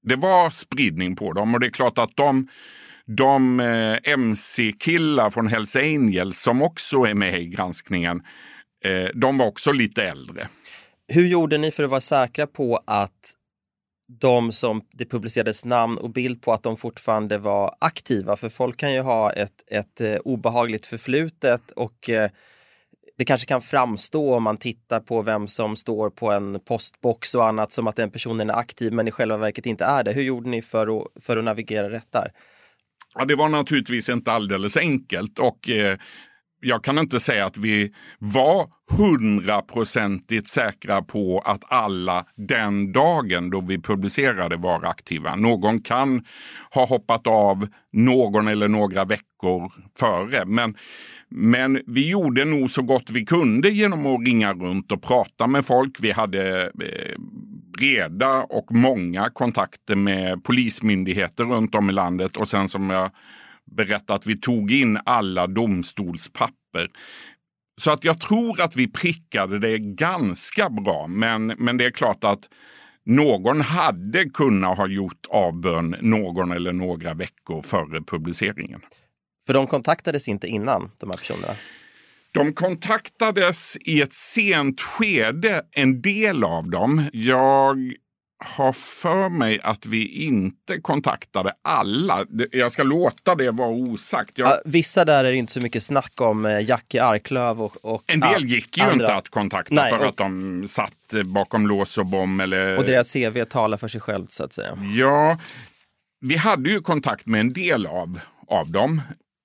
det 0.03 0.15
var 0.15 0.49
spridning 0.49 1.15
på 1.15 1.33
dem 1.33 1.53
och 1.53 1.59
det 1.59 1.67
är 1.67 1.71
klart 1.71 1.97
att 1.97 2.15
de 2.15 2.47
de 3.07 3.59
eh, 3.59 4.13
MC-killar 4.13 5.29
från 5.29 5.47
Hells 5.47 5.75
Angels 5.75 6.41
som 6.41 6.61
också 6.61 7.03
är 7.03 7.13
med 7.13 7.41
i 7.41 7.45
granskningen, 7.45 8.21
eh, 8.83 9.09
de 9.13 9.37
var 9.37 9.45
också 9.45 9.71
lite 9.71 10.03
äldre. 10.03 10.47
Hur 11.07 11.27
gjorde 11.27 11.57
ni 11.57 11.71
för 11.71 11.83
att 11.83 11.89
vara 11.89 12.01
säkra 12.01 12.47
på 12.47 12.83
att 12.87 13.33
de 14.21 14.51
som 14.51 14.81
det 14.91 15.05
publicerades 15.05 15.65
namn 15.65 15.97
och 15.97 16.09
bild 16.09 16.41
på 16.41 16.53
att 16.53 16.63
de 16.63 16.77
fortfarande 16.77 17.37
var 17.37 17.75
aktiva? 17.79 18.35
För 18.35 18.49
folk 18.49 18.77
kan 18.77 18.93
ju 18.93 19.01
ha 19.01 19.31
ett, 19.31 19.63
ett 19.67 20.01
eh, 20.01 20.15
obehagligt 20.15 20.85
förflutet 20.85 21.71
och 21.71 22.09
eh, 22.09 22.31
det 23.17 23.25
kanske 23.25 23.47
kan 23.47 23.61
framstå 23.61 24.35
om 24.35 24.43
man 24.43 24.57
tittar 24.57 24.99
på 24.99 25.21
vem 25.21 25.47
som 25.47 25.75
står 25.75 26.09
på 26.09 26.31
en 26.31 26.59
postbox 26.59 27.35
och 27.35 27.47
annat 27.47 27.71
som 27.71 27.87
att 27.87 27.95
den 27.95 28.11
personen 28.11 28.49
är 28.49 28.53
aktiv 28.53 28.93
men 28.93 29.07
i 29.07 29.11
själva 29.11 29.37
verket 29.37 29.65
inte 29.65 29.85
är 29.85 30.03
det. 30.03 30.11
Hur 30.11 30.21
gjorde 30.21 30.49
ni 30.49 30.61
för 30.61 30.97
att, 31.01 31.23
för 31.23 31.37
att 31.37 31.43
navigera 31.43 31.89
rätt 31.89 32.11
där? 32.11 32.31
Ja, 33.17 33.25
det 33.25 33.35
var 33.35 33.49
naturligtvis 33.49 34.09
inte 34.09 34.31
alldeles 34.31 34.77
enkelt 34.77 35.39
och 35.39 35.69
eh, 35.69 35.97
jag 36.59 36.83
kan 36.83 36.97
inte 36.97 37.19
säga 37.19 37.45
att 37.45 37.57
vi 37.57 37.93
var 38.19 38.69
hundraprocentigt 38.97 40.47
säkra 40.47 41.01
på 41.01 41.39
att 41.45 41.63
alla 41.67 42.25
den 42.35 42.91
dagen 42.91 43.49
då 43.49 43.61
vi 43.61 43.81
publicerade 43.81 44.57
var 44.57 44.85
aktiva. 44.85 45.35
Någon 45.35 45.81
kan 45.81 46.23
ha 46.71 46.85
hoppat 46.85 47.27
av 47.27 47.67
någon 47.91 48.47
eller 48.47 48.67
några 48.67 49.05
veckor 49.05 49.71
före. 49.99 50.45
Men, 50.45 50.75
men 51.29 51.81
vi 51.87 52.09
gjorde 52.09 52.45
nog 52.45 52.71
så 52.71 52.81
gott 52.81 53.09
vi 53.09 53.25
kunde 53.25 53.69
genom 53.69 54.05
att 54.05 54.25
ringa 54.25 54.53
runt 54.53 54.91
och 54.91 55.01
prata 55.01 55.47
med 55.47 55.65
folk. 55.65 55.97
Vi 56.01 56.11
hade 56.11 56.63
eh, 56.63 57.15
breda 57.77 58.43
och 58.43 58.71
många 58.71 59.29
kontakter 59.29 59.95
med 59.95 60.43
polismyndigheter 60.43 61.43
runt 61.43 61.75
om 61.75 61.89
i 61.89 61.93
landet 61.93 62.37
och 62.37 62.47
sen 62.47 62.69
som 62.69 62.89
jag 62.89 63.11
berättat, 63.65 64.25
vi 64.25 64.37
tog 64.37 64.71
in 64.71 64.99
alla 65.05 65.47
domstolspapper. 65.47 66.89
Så 67.81 67.91
att 67.91 68.03
jag 68.03 68.19
tror 68.19 68.61
att 68.61 68.75
vi 68.75 68.91
prickade 68.91 69.59
det 69.59 69.77
ganska 69.77 70.69
bra, 70.69 71.07
men, 71.07 71.45
men 71.47 71.77
det 71.77 71.85
är 71.85 71.91
klart 71.91 72.23
att 72.23 72.49
någon 73.05 73.61
hade 73.61 74.29
kunnat 74.29 74.77
ha 74.77 74.87
gjort 74.87 75.25
avbön 75.29 75.95
någon 76.01 76.51
eller 76.51 76.73
några 76.73 77.13
veckor 77.13 77.61
före 77.61 78.01
publiceringen. 78.01 78.81
För 79.45 79.53
de 79.53 79.67
kontaktades 79.67 80.27
inte 80.27 80.47
innan, 80.47 80.91
de 80.99 81.09
här 81.09 81.17
personerna? 81.17 81.53
De 82.37 82.53
kontaktades 82.53 83.77
i 83.81 84.01
ett 84.01 84.13
sent 84.13 84.81
skede, 84.81 85.61
en 85.71 86.01
del 86.01 86.43
av 86.43 86.69
dem. 86.69 87.09
Jag 87.13 87.77
har 88.45 88.73
för 88.73 89.29
mig 89.29 89.59
att 89.63 89.85
vi 89.85 90.07
inte 90.07 90.81
kontaktade 90.81 91.53
alla. 91.61 92.25
Jag 92.51 92.71
ska 92.71 92.83
låta 92.83 93.35
det 93.35 93.51
vara 93.51 93.69
osagt. 93.69 94.37
Jag... 94.37 94.47
Ja, 94.49 94.61
vissa 94.65 95.05
där 95.05 95.23
är 95.23 95.31
det 95.31 95.37
inte 95.37 95.53
så 95.53 95.61
mycket 95.61 95.83
snack 95.83 96.21
om. 96.21 96.45
Eh, 96.45 96.69
Jackie 96.69 97.03
Arklöv 97.03 97.61
och, 97.61 97.85
och 97.85 98.03
En 98.07 98.19
del 98.19 98.45
gick 98.45 98.77
ju 98.77 98.83
andra. 98.83 98.93
inte 98.93 99.13
att 99.13 99.29
kontakta 99.29 99.75
Nej, 99.75 99.89
för 99.89 99.99
och... 99.99 100.05
att 100.05 100.17
de 100.17 100.65
satt 100.67 101.13
bakom 101.25 101.67
lås 101.67 101.97
och 101.97 102.05
bom. 102.05 102.39
Eller... 102.39 102.77
Och 102.77 102.85
deras 102.85 103.13
CV 103.13 103.43
talar 103.45 103.77
för 103.77 103.87
sig 103.87 104.01
självt 104.01 104.31
så 104.31 104.43
att 104.43 104.53
säga. 104.53 104.77
Ja, 104.95 105.37
vi 106.21 106.35
hade 106.35 106.69
ju 106.69 106.79
kontakt 106.79 107.25
med 107.25 107.39
en 107.39 107.53
del 107.53 107.85
av, 107.85 108.19
av 108.47 108.71
dem. 108.71 109.01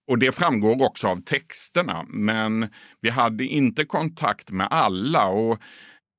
Och 0.09 0.19
det 0.19 0.33
framgår 0.33 0.83
också 0.83 1.09
av 1.09 1.17
texterna. 1.17 2.07
Men 2.09 2.69
vi 3.01 3.11
hade 3.11 3.45
inte 3.45 3.85
kontakt 3.85 4.51
med 4.51 4.69
alla. 4.71 5.27
och 5.27 5.59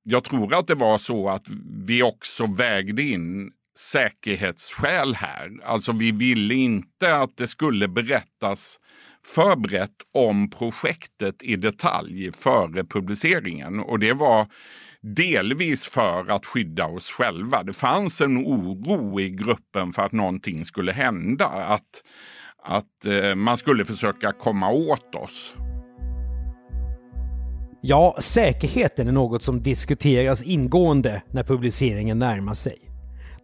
jag 0.04 0.24
tror 0.24 0.54
att 0.54 0.66
det 0.66 0.74
var 0.74 0.98
så 0.98 1.28
att 1.28 1.46
vi 1.86 2.02
också 2.02 2.46
vägde 2.46 3.02
in 3.02 3.50
säkerhetsskäl 3.78 5.14
här. 5.14 5.50
Alltså 5.64 5.92
vi 5.92 6.12
ville 6.12 6.54
inte 6.54 7.16
att 7.16 7.36
det 7.36 7.46
skulle 7.46 7.88
berättas 7.88 8.78
förberett 9.24 9.96
om 10.12 10.50
projektet 10.50 11.42
i 11.42 11.56
detalj 11.56 12.32
före 12.32 12.84
publiceringen. 12.84 13.80
Och 13.80 13.98
det 13.98 14.12
var 14.12 14.46
delvis 15.00 15.86
för 15.86 16.30
att 16.30 16.46
skydda 16.46 16.86
oss 16.86 17.10
själva. 17.10 17.62
Det 17.62 17.76
fanns 17.76 18.20
en 18.20 18.38
oro 18.38 19.20
i 19.20 19.30
gruppen 19.30 19.92
för 19.92 20.02
att 20.02 20.12
någonting 20.12 20.64
skulle 20.64 20.92
hända. 20.92 21.46
Att, 21.46 22.02
att 22.64 23.06
eh, 23.06 23.34
man 23.34 23.56
skulle 23.56 23.84
försöka 23.84 24.32
komma 24.32 24.70
åt 24.70 25.14
oss. 25.14 25.54
Ja, 27.80 28.16
säkerheten 28.18 29.08
är 29.08 29.12
något 29.12 29.42
som 29.42 29.62
diskuteras 29.62 30.42
ingående 30.42 31.22
när 31.30 31.42
publiceringen 31.42 32.18
närmar 32.18 32.54
sig. 32.54 32.78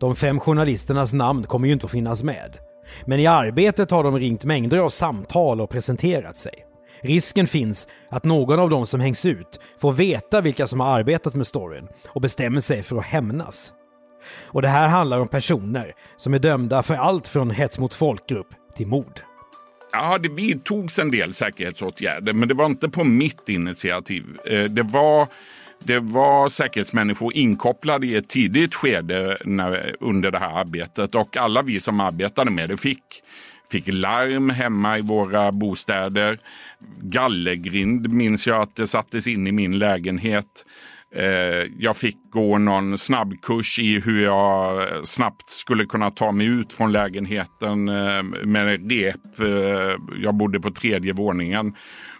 De 0.00 0.16
fem 0.16 0.40
journalisternas 0.40 1.12
namn 1.12 1.44
kommer 1.44 1.66
ju 1.66 1.72
inte 1.72 1.87
att 1.87 1.92
finnas 1.92 2.22
med. 2.22 2.56
Men 3.04 3.20
i 3.20 3.26
arbetet 3.26 3.90
har 3.90 4.04
de 4.04 4.18
ringt 4.18 4.44
mängder 4.44 4.78
av 4.78 4.88
samtal 4.88 5.61
och 5.61 5.70
presenterat 5.70 6.38
sig. 6.38 6.54
Risken 7.02 7.46
finns 7.46 7.88
att 8.11 8.24
någon 8.24 8.61
av 8.61 8.70
dem 8.70 8.87
som 8.87 9.00
hängs 9.00 9.26
ut 9.26 9.61
får 9.80 9.92
veta 9.92 10.40
vilka 10.40 10.66
som 10.66 10.80
har 10.80 10.98
arbetat 10.98 11.35
med 11.35 11.46
storyn 11.46 11.88
och 12.09 12.20
bestämmer 12.20 12.61
sig 12.61 12.83
för 12.83 12.96
att 12.96 13.04
hämnas. 13.04 13.72
Och 14.44 14.62
det 14.62 14.68
här 14.68 14.88
handlar 14.88 15.20
om 15.20 15.28
personer 15.28 15.92
som 16.16 16.35
är 16.35 16.38
dömda 16.38 16.83
för 16.83 16.94
allt 16.94 17.26
från 17.26 17.50
hets 17.50 17.78
mot 17.78 17.94
folkgrupp 17.94 18.60
till 18.81 18.88
mord. 18.88 19.21
Ja, 19.93 20.19
det 20.19 20.29
vidtogs 20.29 20.99
en 20.99 21.11
del 21.11 21.33
säkerhetsåtgärder, 21.33 22.33
men 22.33 22.49
det 22.49 22.55
var 22.55 22.66
inte 22.66 22.88
på 22.88 23.05
mitt 23.05 23.49
initiativ. 23.49 24.25
Eh, 24.47 24.64
det 24.64 24.83
var, 24.83 25.29
det 25.79 25.99
var 25.99 26.49
säkerhetsmänniskor 26.49 27.35
inkopplade 27.35 28.07
i 28.07 28.16
ett 28.16 28.29
tidigt 28.29 28.75
skede 28.75 29.38
när, 29.45 29.97
under 30.01 30.31
det 30.31 30.38
här 30.38 30.61
arbetet 30.61 31.14
och 31.14 31.37
alla 31.37 31.62
vi 31.62 31.81
som 31.81 32.01
arbetade 32.01 32.51
med 32.51 32.69
det 32.69 32.77
fick 32.77 33.23
fick 33.71 33.88
larm 33.88 34.51
hemma 34.51 34.99
i 34.99 35.03
våra 35.03 35.53
bostäder. 35.53 36.38
Gallergrind 37.01 38.09
minns 38.09 38.47
jag 38.47 38.62
att 38.62 38.77
det 38.77 38.87
sattes 38.87 39.27
in 39.27 39.47
i 39.47 39.53
min 39.53 39.79
lägenhet. 39.79 40.64
Eh, 41.14 41.66
jag 41.79 41.96
fick 41.96 42.16
gå 42.31 42.59
någon 42.59 42.99
snabbkurs 42.99 43.79
i 43.79 44.01
hur 44.01 44.23
jag 44.23 45.07
snabbt 45.07 45.51
skulle 45.51 45.85
kunna 45.85 46.11
ta 46.11 46.33
mig 46.33 46.46
ut 46.46 46.73
från 46.73 46.92
lägenheten 46.92 47.88
eh, 47.88 48.23
med 48.44 48.90
rep. 48.90 49.38
Eh, 49.38 49.46
jag 50.23 50.35
bodde 50.35 50.61
på 50.61 50.70
tredje 50.70 51.12
våningen. 51.12 51.75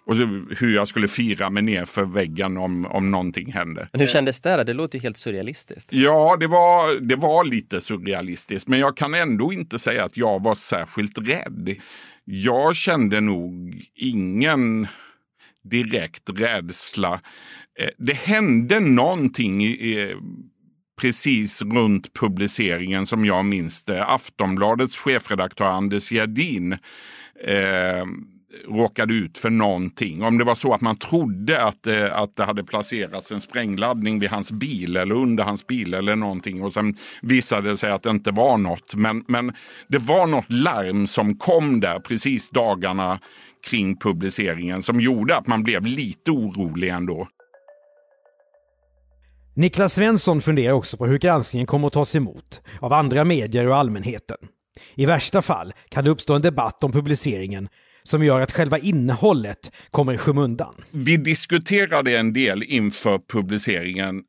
Och 0.05 0.16
hur 0.57 0.74
jag 0.74 0.88
skulle 0.88 1.09
fira 1.09 1.50
mig 1.50 1.62
ner 1.62 1.85
för 1.85 2.05
väggen 2.05 2.57
om, 2.57 2.87
om 2.87 3.11
någonting 3.11 3.53
hände. 3.53 3.88
Men 3.92 4.00
hur 4.00 4.09
kändes 4.09 4.40
det? 4.40 4.64
Det 4.64 4.72
låter 4.72 4.98
ju 4.98 5.03
helt 5.03 5.16
surrealistiskt. 5.16 5.92
Ja, 5.92 6.37
det 6.40 6.46
var, 6.46 7.00
det 7.00 7.16
var 7.16 7.44
lite 7.44 7.81
surrealistiskt. 7.81 8.68
Men 8.68 8.79
jag 8.79 8.96
kan 8.96 9.14
ändå 9.14 9.53
inte 9.53 9.79
säga 9.79 10.05
att 10.05 10.16
jag 10.16 10.42
var 10.42 10.55
särskilt 10.55 11.18
rädd. 11.18 11.76
Jag 12.24 12.76
kände 12.76 13.20
nog 13.20 13.83
ingen 13.94 14.87
direkt 15.62 16.31
rädsla. 16.31 17.20
Eh, 17.79 17.88
det 17.99 18.16
hände 18.16 18.81
någonting 18.81 19.64
i, 19.64 20.14
precis 21.01 21.62
runt 21.62 22.14
publiceringen 22.14 23.07
som 23.07 23.25
jag 23.25 23.44
minns 23.44 23.85
det. 23.85 24.05
Aftonbladets 24.05 24.96
chefredaktör 24.96 25.64
Anders 25.64 26.12
Gerdin 26.12 26.73
eh, 27.44 28.05
råkade 28.68 29.14
ut 29.14 29.38
för 29.38 29.51
någonting. 29.51 30.23
Om 30.23 30.38
det 30.38 30.44
var 30.44 30.55
så 30.55 30.75
att 30.75 30.81
man 30.81 30.96
trodde 30.96 31.64
att 31.64 31.83
det, 31.83 32.14
att 32.14 32.37
det 32.37 32.44
hade 32.44 32.64
placerats 32.64 33.33
en 33.33 33.40
sprängladdning 33.40 34.20
vid 34.20 34.31
hans 34.31 34.53
bil 34.53 34.96
eller 34.96 35.14
under 35.14 35.44
hans 35.44 35.66
bil 35.66 35.94
eller 35.94 36.16
någonting 36.16 36.62
och 36.62 36.73
sen 36.73 36.96
visade 37.23 37.68
det 37.68 37.77
sig 37.77 37.90
att 37.90 38.03
det 38.03 38.11
inte 38.11 38.31
var 38.31 38.59
något. 38.59 38.94
Men, 38.94 39.25
men 39.29 39.53
det 39.88 39.99
var 39.99 40.27
något 40.27 40.53
larm 40.53 41.07
som 41.07 41.38
kom 41.38 41.81
där 41.81 41.99
precis 41.99 42.51
dagarna 42.51 43.18
kring 43.62 43.96
publiceringen 43.96 44.83
som 44.83 45.01
gjorde 45.01 45.37
att 45.37 45.46
man 45.46 45.62
blev 45.62 45.87
lite 45.87 46.31
orolig 46.31 46.88
ändå. 46.88 47.29
Niklas 49.55 49.94
Svensson 49.94 50.40
funderar 50.40 50.73
också 50.73 50.96
på 50.96 51.07
hur 51.07 51.18
granskningen 51.18 51.66
kommer 51.66 51.87
att 51.87 51.92
tas 51.92 52.16
emot 52.16 52.61
av 52.81 52.92
andra 52.92 53.25
medier 53.25 53.68
och 53.68 53.77
allmänheten. 53.77 54.37
I 54.94 55.07
värsta 55.07 55.42
fall 55.42 55.73
kan 55.88 56.05
det 56.05 56.11
uppstå 56.11 56.35
en 56.35 56.42
debatt 56.42 56.85
om 56.85 56.92
publiceringen 56.92 57.68
som 58.03 58.25
gör 58.25 58.40
att 58.40 58.53
själva 58.53 58.79
innehållet 58.79 59.73
kommer 59.90 60.12
i 60.12 60.18
skymundan. 60.18 60.75
Vi 60.90 61.16
diskuterade 61.16 62.18
en 62.18 62.33
del 62.33 62.62
inför 62.62 63.18
publiceringen 63.18 64.23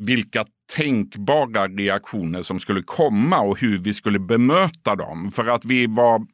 vilka 0.00 0.44
tänkbara 0.66 1.66
reaktioner 1.66 2.42
som 2.42 2.60
skulle 2.60 2.82
komma 2.82 3.40
och 3.40 3.60
hur 3.60 3.78
vi 3.78 3.94
skulle 3.94 4.18
bemöta 4.18 4.96
dem. 4.96 5.32
För 5.32 5.46
att 5.46 5.64
vi 5.64 5.86
var 5.86 6.26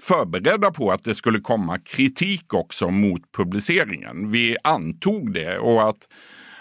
förberedda 0.00 0.70
på 0.70 0.92
att 0.92 1.04
det 1.04 1.14
skulle 1.14 1.40
komma 1.40 1.78
kritik 1.78 2.54
också 2.54 2.90
mot 2.90 3.32
publiceringen. 3.32 4.30
Vi 4.30 4.56
antog 4.64 5.34
det 5.34 5.58
och 5.58 5.88
att, 5.88 6.08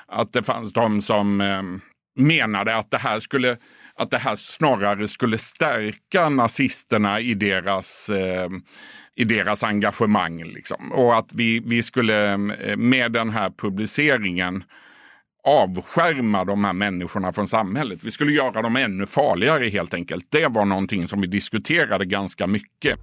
att 0.08 0.34
det 0.34 0.44
fanns 0.44 0.74
de 0.74 1.02
som 1.02 1.42
eh, 1.42 1.64
menade 2.16 2.78
att 2.78 2.92
det 2.92 2.98
här 2.98 3.20
skulle 3.20 3.58
att 3.96 4.12
det 4.12 4.18
här 4.18 4.36
snarare 4.36 5.08
skulle 5.08 5.38
stärka 5.38 6.30
nazisterna 6.30 7.20
i 7.20 7.34
deras 7.34 8.10
eh, 8.10 8.50
i 9.16 9.24
deras 9.24 9.64
engagemang. 9.64 10.44
Liksom. 10.44 10.92
Och 10.92 11.18
att 11.18 11.34
vi, 11.34 11.60
vi 11.60 11.84
skulle 11.84 12.34
eh, 12.34 12.78
med 12.78 13.12
den 13.12 13.30
här 13.30 13.50
publiceringen 13.50 14.64
avskärma 15.44 16.46
de 16.46 16.64
här 16.64 16.74
människorna 16.74 17.32
från 17.32 17.48
samhället. 17.48 18.04
Vi 18.04 18.12
skulle 18.12 18.32
göra 18.32 18.62
dem 18.62 18.76
ännu 18.76 19.06
farligare 19.06 19.70
helt 19.70 19.94
enkelt. 19.94 20.26
Det 20.30 20.48
var 20.48 20.66
någonting 20.66 21.08
som 21.08 21.22
vi 21.22 21.28
diskuterade 21.28 22.06
ganska 22.06 22.48
mycket. 22.48 23.00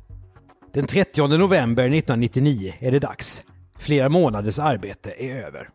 Den 0.72 0.86
30 0.86 1.26
november 1.26 1.84
1999 1.84 2.74
är 2.78 2.90
det 2.90 2.98
dags. 2.98 3.42
Flera 3.78 4.08
månaders 4.08 4.58
arbete 4.58 5.14
är 5.18 5.44
över. 5.46 5.68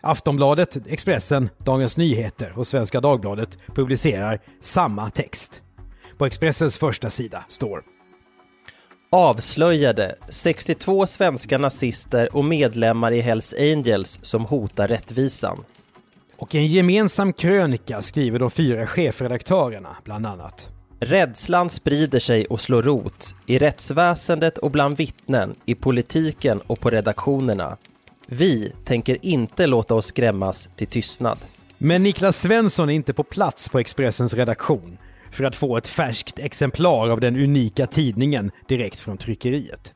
Aftonbladet, 0.00 0.86
Expressen, 0.86 1.50
Dagens 1.58 1.96
Nyheter 1.96 2.58
och 2.58 2.66
Svenska 2.66 3.00
Dagbladet 3.00 3.58
publicerar 3.66 4.40
samma 4.60 5.10
text. 5.10 5.62
På 6.18 6.26
Expressens 6.26 6.78
första 6.78 7.10
sida 7.10 7.44
står 7.48 7.82
Avslöjade 9.10 10.16
62 10.28 11.06
svenska 11.06 11.58
nazister 11.58 12.36
och 12.36 12.44
medlemmar 12.44 13.12
i 13.12 13.20
Hells 13.20 13.54
Angels 13.58 14.18
som 14.22 14.44
hotar 14.44 14.88
rättvisan. 14.88 15.64
Och 16.36 16.54
i 16.54 16.58
en 16.58 16.66
gemensam 16.66 17.32
krönika 17.32 18.02
skriver 18.02 18.38
de 18.38 18.50
fyra 18.50 18.86
chefredaktörerna 18.86 19.96
bland 20.04 20.26
annat. 20.26 20.70
Rädslan 21.00 21.70
sprider 21.70 22.18
sig 22.18 22.44
och 22.44 22.60
slår 22.60 22.82
rot 22.82 23.34
i 23.46 23.58
rättsväsendet 23.58 24.58
och 24.58 24.70
bland 24.70 24.96
vittnen, 24.96 25.54
i 25.64 25.74
politiken 25.74 26.60
och 26.66 26.80
på 26.80 26.90
redaktionerna. 26.90 27.76
Vi 28.26 28.72
tänker 28.84 29.26
inte 29.26 29.66
låta 29.66 29.94
oss 29.94 30.06
skrämmas 30.06 30.68
till 30.76 30.86
tystnad. 30.86 31.38
Men 31.78 32.02
Niklas 32.02 32.40
Svensson 32.40 32.90
är 32.90 32.94
inte 32.94 33.12
på 33.12 33.24
plats 33.24 33.68
på 33.68 33.78
Expressens 33.78 34.34
redaktion 34.34 34.98
för 35.32 35.44
att 35.44 35.56
få 35.56 35.76
ett 35.76 35.88
färskt 35.88 36.38
exemplar 36.38 37.08
av 37.08 37.20
den 37.20 37.36
unika 37.36 37.86
tidningen 37.86 38.50
direkt 38.68 39.00
från 39.00 39.16
tryckeriet. 39.16 39.94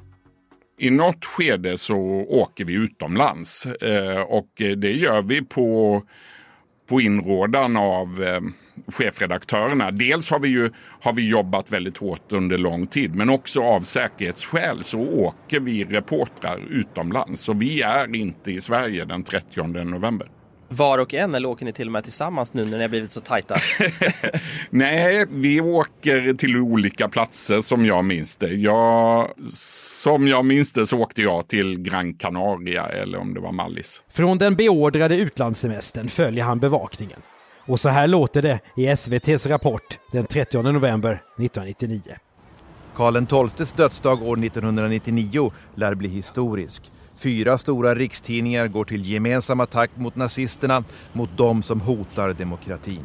I 0.79 0.91
något 0.91 1.25
skede 1.25 1.79
så 1.79 1.97
åker 2.29 2.65
vi 2.65 2.73
utomlands 2.73 3.67
eh, 3.67 4.21
och 4.21 4.49
det 4.57 4.93
gör 4.93 5.23
vi 5.23 5.43
på, 5.43 6.03
på 6.89 7.01
inrådan 7.01 7.77
av 7.77 8.23
eh, 8.23 8.41
chefredaktörerna. 8.87 9.91
Dels 9.91 10.31
har 10.31 10.39
vi 10.39 10.49
ju 10.49 10.71
har 11.01 11.13
vi 11.13 11.29
jobbat 11.29 11.73
väldigt 11.73 11.99
hårt 11.99 12.33
under 12.33 12.59
lång 12.59 12.87
tid 12.87 13.15
men 13.15 13.31
också 13.31 13.63
av 13.63 13.81
säkerhetsskäl 13.81 14.83
så 14.83 15.01
åker 15.01 15.61
vi 15.61 15.85
reportrar 15.85 16.59
utomlands. 16.71 17.41
Så 17.41 17.53
vi 17.53 17.83
är 17.83 18.17
inte 18.17 18.53
i 18.53 18.61
Sverige 18.61 19.05
den 19.05 19.23
30 19.23 19.63
november. 19.85 20.29
Var 20.69 20.99
och 20.99 21.15
en 21.15 21.35
eller 21.35 21.49
åker 21.49 21.65
ni 21.65 21.73
till 21.73 21.89
och 21.89 21.93
med 21.93 22.05
tillsammans 22.05 22.55
nu 22.55 22.65
när 22.65 22.77
ni 22.77 22.85
har 22.85 22.89
blivit 22.89 23.13
så 23.13 23.21
tajta? 23.21 23.57
Nej, 24.71 25.27
vi 25.31 25.61
åker 25.61 26.35
till 26.35 26.57
olika 26.57 27.09
platser 27.09 27.61
som 27.61 27.87
jag 27.87 28.05
minns 28.05 28.37
det. 28.37 28.55
Jag, 28.55 29.31
som 29.53 30.29
jag 30.29 30.45
minns 30.45 30.73
det 30.73 30.87
så 30.87 30.99
åkte 30.99 31.23
jag 31.23 31.49
till 31.49 31.81
Gran 31.81 32.15
Canaria 32.15 32.87
eller 32.87 33.19
om 33.19 33.35
det 33.35 33.41
var 33.41 33.53
Mallis. 33.53 34.03
Från 34.09 34.39
den 34.39 34.55
beordrade 34.55 35.17
utlandssemestern 35.17 36.09
följer 36.09 36.45
han 36.45 36.61
bevakningen. 36.61 37.21
Och 37.67 37.81
så 37.81 37.89
här 37.89 38.07
låter 38.07 38.43
det 38.43 38.61
i 38.77 38.87
SVTs 38.87 39.47
rapport 39.47 39.99
den 40.13 40.27
30 40.27 40.63
november 40.63 41.13
1999. 41.13 42.03
Karl 42.97 43.49
XIIs 43.49 43.73
dödsdag 43.73 44.23
år 44.23 44.45
1999 44.45 45.53
lär 45.75 45.95
bli 45.95 46.09
historisk. 46.09 46.93
Fyra 47.19 47.59
stora 47.59 47.95
rikstidningar 47.95 48.69
går 48.69 48.85
till 48.85 49.11
gemensam 49.11 49.61
attack 49.61 49.91
mot 49.95 50.17
nazisterna, 50.17 50.85
mot 51.13 51.37
dem 51.37 51.63
som 51.63 51.81
hotar 51.81 52.33
demokratin. 52.33 53.05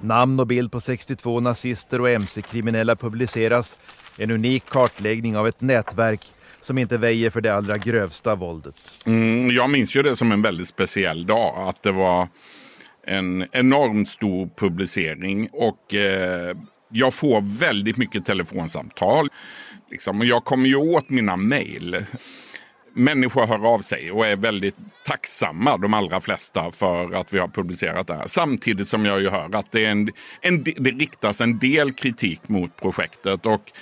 Namn 0.00 0.40
och 0.40 0.46
bild 0.46 0.72
på 0.72 0.80
62 0.80 1.40
nazister 1.40 2.00
och 2.00 2.08
mc-kriminella 2.08 2.96
publiceras. 2.96 3.78
En 4.18 4.30
unik 4.30 4.64
kartläggning 4.68 5.36
av 5.36 5.48
ett 5.48 5.60
nätverk 5.60 6.20
som 6.60 6.78
inte 6.78 6.96
väjer 6.98 7.30
för 7.30 7.40
det 7.40 7.54
allra 7.54 7.78
grövsta 7.78 8.34
våldet. 8.34 8.92
Mm, 9.06 9.50
jag 9.50 9.70
minns 9.70 9.96
ju 9.96 10.02
det 10.02 10.16
som 10.16 10.32
en 10.32 10.42
väldigt 10.42 10.68
speciell 10.68 11.26
dag. 11.26 11.68
Att 11.68 11.82
det 11.82 11.92
var 11.92 12.28
en 13.06 13.46
enormt 13.52 14.08
stor 14.08 14.50
publicering 14.56 15.48
och 15.52 15.94
eh, 15.94 16.56
jag 16.88 17.14
får 17.14 17.58
väldigt 17.58 17.96
mycket 17.96 18.24
telefonsamtal. 18.24 19.28
Liksom, 19.90 20.20
och 20.20 20.26
jag 20.26 20.44
kommer 20.44 20.68
ju 20.68 20.76
åt 20.76 21.10
mina 21.10 21.36
mejl 21.36 22.06
människor 22.96 23.46
hör 23.46 23.66
av 23.66 23.78
sig 23.78 24.10
och 24.10 24.26
är 24.26 24.36
väldigt 24.36 24.76
tacksamma, 25.04 25.76
de 25.76 25.94
allra 25.94 26.20
flesta, 26.20 26.72
för 26.72 27.12
att 27.12 27.32
vi 27.34 27.38
har 27.38 27.48
publicerat 27.48 28.06
det 28.06 28.14
här. 28.14 28.26
Samtidigt 28.26 28.88
som 28.88 29.04
jag 29.04 29.20
ju 29.20 29.28
hör 29.28 29.54
att 29.54 29.72
det, 29.72 29.84
är 29.84 29.90
en, 29.90 30.10
en, 30.40 30.64
det 30.64 30.90
riktas 30.90 31.40
en 31.40 31.58
del 31.58 31.92
kritik 31.92 32.48
mot 32.48 32.76
projektet. 32.76 33.46
Och 33.46 33.72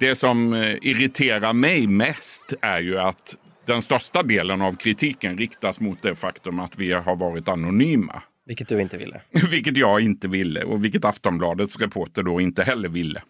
det 0.00 0.14
som 0.14 0.54
eh, 0.54 0.74
irriterar 0.82 1.52
mig 1.52 1.86
mest 1.86 2.54
är 2.60 2.80
ju 2.80 2.98
att 2.98 3.36
den 3.66 3.82
största 3.82 4.22
delen 4.22 4.62
av 4.62 4.76
kritiken 4.76 5.38
riktas 5.38 5.80
mot 5.80 6.02
det 6.02 6.14
faktum 6.14 6.60
att 6.60 6.78
vi 6.78 6.92
har 6.92 7.16
varit 7.16 7.48
anonyma. 7.48 8.22
Vilket 8.46 8.68
du 8.68 8.80
inte 8.80 8.96
ville. 8.96 9.20
vilket 9.50 9.76
jag 9.76 10.00
inte 10.00 10.28
ville 10.28 10.62
och 10.62 10.84
vilket 10.84 11.04
Aftonbladets 11.04 11.78
reporter 11.80 12.22
då 12.22 12.40
inte 12.40 12.62
heller 12.62 12.88
ville. 12.88 13.22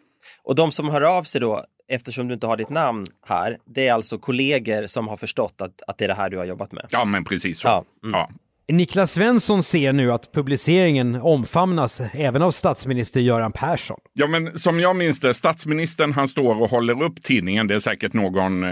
Och 0.44 0.54
de 0.54 0.72
som 0.72 0.88
hör 0.88 1.00
av 1.00 1.22
sig 1.22 1.40
då, 1.40 1.64
eftersom 1.88 2.28
du 2.28 2.34
inte 2.34 2.46
har 2.46 2.56
ditt 2.56 2.70
namn 2.70 3.06
här, 3.26 3.58
det 3.64 3.88
är 3.88 3.92
alltså 3.92 4.18
kollegor 4.18 4.86
som 4.86 5.08
har 5.08 5.16
förstått 5.16 5.60
att, 5.60 5.82
att 5.86 5.98
det 5.98 6.04
är 6.04 6.08
det 6.08 6.14
här 6.14 6.30
du 6.30 6.38
har 6.38 6.44
jobbat 6.44 6.72
med? 6.72 6.86
Ja, 6.90 7.04
men 7.04 7.24
precis 7.24 7.58
så. 7.58 7.68
Ja, 7.68 7.84
mm. 8.02 8.18
ja. 8.18 8.28
Niklas 8.72 9.12
Svensson 9.12 9.62
ser 9.62 9.92
nu 9.92 10.12
att 10.12 10.32
publiceringen 10.32 11.14
omfamnas 11.14 12.02
även 12.12 12.42
av 12.42 12.50
statsminister 12.50 13.20
Göran 13.20 13.52
Persson. 13.52 14.00
Ja, 14.12 14.26
men 14.26 14.58
som 14.58 14.80
jag 14.80 14.96
minns 14.96 15.20
det, 15.20 15.34
statsministern 15.34 16.12
han 16.12 16.28
står 16.28 16.62
och 16.62 16.70
håller 16.70 17.02
upp 17.02 17.22
tidningen. 17.22 17.66
Det 17.66 17.74
är 17.74 17.78
säkert 17.78 18.12
någon 18.12 18.64
eh, 18.64 18.70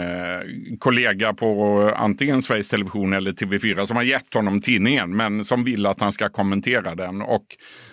kollega 0.79 1.35
på 1.35 1.81
antingen 1.97 2.43
Sveriges 2.43 2.69
Television 2.69 3.13
eller 3.13 3.33
TV4 3.33 3.87
som 3.87 3.97
har 3.97 4.03
gett 4.03 4.35
honom 4.35 4.61
tidningen, 4.61 5.17
men 5.17 5.45
som 5.45 5.65
vill 5.65 5.87
att 5.87 6.01
han 6.01 6.13
ska 6.13 6.29
kommentera 6.29 6.95
den. 6.95 7.23
Och 7.23 7.47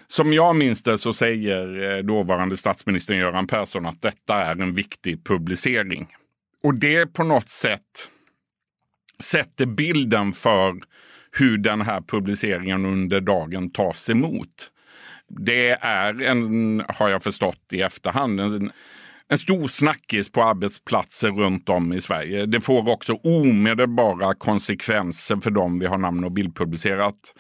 som 0.08 0.34
jag 0.34 0.56
minns 0.56 0.84
det 0.84 0.98
så 0.98 1.13
säger 1.13 1.98
eh, 1.98 2.04
dåvarande 2.04 2.58
statsministern 2.58 3.17
Göran 3.17 3.48
Persson 3.48 3.86
att 3.86 4.02
detta 4.02 4.36
är 4.36 4.62
en 4.62 4.74
viktig 4.74 5.24
publicering. 5.24 6.08
Och 6.63 6.76
det 6.76 7.13
på 7.13 7.24
något 7.24 7.50
sätt 7.50 8.10
sätter 9.20 9.65
bilden 9.65 10.34
för 10.34 10.76
hur 11.39 11.58
den 11.58 11.82
här 11.82 12.02
publiceringen 12.02 12.86
under 12.86 13.21
dagen 13.21 13.69
tas 13.69 14.10
emot. 14.10 14.71
Det 15.30 15.69
är 15.82 16.21
en, 16.21 16.84
har 16.88 17.10
jag 17.10 17.23
förstått 17.23 17.73
i 17.73 17.82
efterhand, 17.82 18.39
en, 18.39 18.71
en 19.30 19.38
stor 19.38 19.67
snackis 19.67 20.32
på 20.32 20.43
arbetsplatser 20.43 21.32
runt 21.32 21.69
om 21.69 21.93
i 21.93 22.02
Sverige. 22.02 22.45
Det 22.45 22.62
får 22.62 22.89
också 22.89 23.13
omedelbara 23.13 24.34
konsekvenser 24.34 25.38
för 25.38 25.52
dem 25.52 25.80
vi 25.80 25.86
har 25.86 25.97
namn 25.97 26.23
och 26.23 26.32
bildpublicerat. 26.32 27.34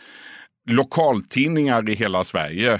Lokaltidningar 0.69 1.89
i 1.89 1.95
hela 1.95 2.23
Sverige 2.23 2.73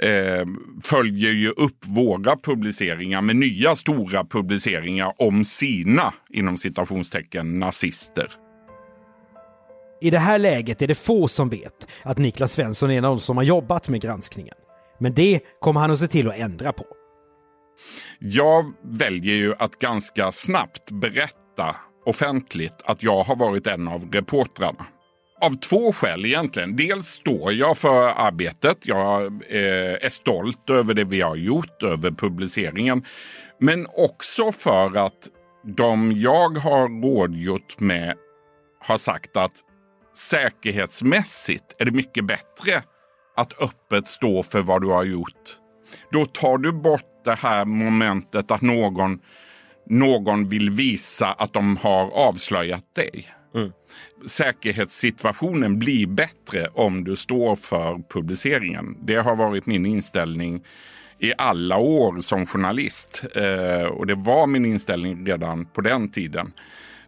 eh, 0.00 0.46
följer 0.82 1.32
ju 1.32 1.50
upp 1.50 1.86
våra 1.86 2.36
publiceringar 2.36 3.20
med 3.20 3.36
nya 3.36 3.76
stora 3.76 4.24
publiceringar 4.24 5.12
om 5.18 5.44
sina, 5.44 6.14
inom 6.30 6.58
citationstecken, 6.58 7.58
nazister. 7.58 8.43
I 10.00 10.10
det 10.10 10.18
här 10.18 10.38
läget 10.38 10.82
är 10.82 10.86
det 10.86 10.94
få 10.94 11.28
som 11.28 11.48
vet 11.48 11.88
att 12.02 12.18
Niklas 12.18 12.52
Svensson 12.52 12.90
är 12.90 12.98
en 12.98 13.04
av 13.04 13.18
som 13.18 13.36
har 13.36 13.44
jobbat 13.44 13.88
med 13.88 14.00
granskningen. 14.00 14.54
Men 14.98 15.14
det 15.14 15.40
kommer 15.60 15.80
han 15.80 15.90
att 15.90 15.98
se 15.98 16.06
till 16.06 16.28
att 16.28 16.36
ändra 16.36 16.72
på. 16.72 16.84
Jag 18.18 18.72
väljer 18.84 19.34
ju 19.34 19.54
att 19.58 19.78
ganska 19.78 20.32
snabbt 20.32 20.90
berätta 20.90 21.76
offentligt 22.06 22.82
att 22.84 23.02
jag 23.02 23.24
har 23.24 23.36
varit 23.36 23.66
en 23.66 23.88
av 23.88 24.04
reportrarna. 24.12 24.86
Av 25.40 25.54
två 25.54 25.92
skäl 25.92 26.24
egentligen. 26.24 26.76
Dels 26.76 27.06
står 27.06 27.52
jag 27.52 27.78
för 27.78 28.08
arbetet. 28.08 28.86
Jag 28.86 29.24
eh, 29.24 30.04
är 30.04 30.08
stolt 30.08 30.70
över 30.70 30.94
det 30.94 31.04
vi 31.04 31.20
har 31.20 31.36
gjort, 31.36 31.82
över 31.82 32.10
publiceringen. 32.10 33.04
Men 33.60 33.86
också 33.96 34.52
för 34.52 34.96
att 34.96 35.28
de 35.76 36.12
jag 36.12 36.58
har 36.58 37.02
rådgjort 37.02 37.80
med 37.80 38.14
har 38.80 38.96
sagt 38.96 39.36
att 39.36 39.52
säkerhetsmässigt 40.16 41.64
är 41.78 41.84
det 41.84 41.90
mycket 41.90 42.24
bättre 42.24 42.82
att 43.36 43.62
öppet 43.62 44.08
stå 44.08 44.42
för 44.42 44.62
vad 44.62 44.82
du 44.82 44.88
har 44.88 45.04
gjort. 45.04 45.58
Då 46.10 46.24
tar 46.24 46.58
du 46.58 46.72
bort 46.72 47.24
det 47.24 47.34
här 47.34 47.64
momentet 47.64 48.50
att 48.50 48.62
någon, 48.62 49.18
någon 49.86 50.48
vill 50.48 50.70
visa 50.70 51.32
att 51.32 51.52
de 51.52 51.76
har 51.76 52.10
avslöjat 52.10 52.94
dig. 52.94 53.28
Mm. 53.54 53.72
Säkerhetssituationen 54.26 55.78
blir 55.78 56.06
bättre 56.06 56.68
om 56.74 57.04
du 57.04 57.16
står 57.16 57.56
för 57.56 58.02
publiceringen. 58.08 58.96
Det 59.02 59.16
har 59.16 59.36
varit 59.36 59.66
min 59.66 59.86
inställning 59.86 60.64
i 61.18 61.32
alla 61.38 61.78
år 61.78 62.20
som 62.20 62.46
journalist. 62.46 63.22
Eh, 63.34 63.86
och 63.86 64.06
det 64.06 64.14
var 64.14 64.46
min 64.46 64.64
inställning 64.64 65.26
redan 65.26 65.64
på 65.64 65.80
den 65.80 66.10
tiden. 66.10 66.52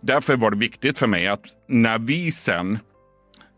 Därför 0.01 0.37
var 0.37 0.51
det 0.51 0.57
viktigt 0.57 0.99
för 0.99 1.07
mig 1.07 1.27
att 1.27 1.45
när 1.69 1.99
vi 1.99 2.33
sen 2.33 2.79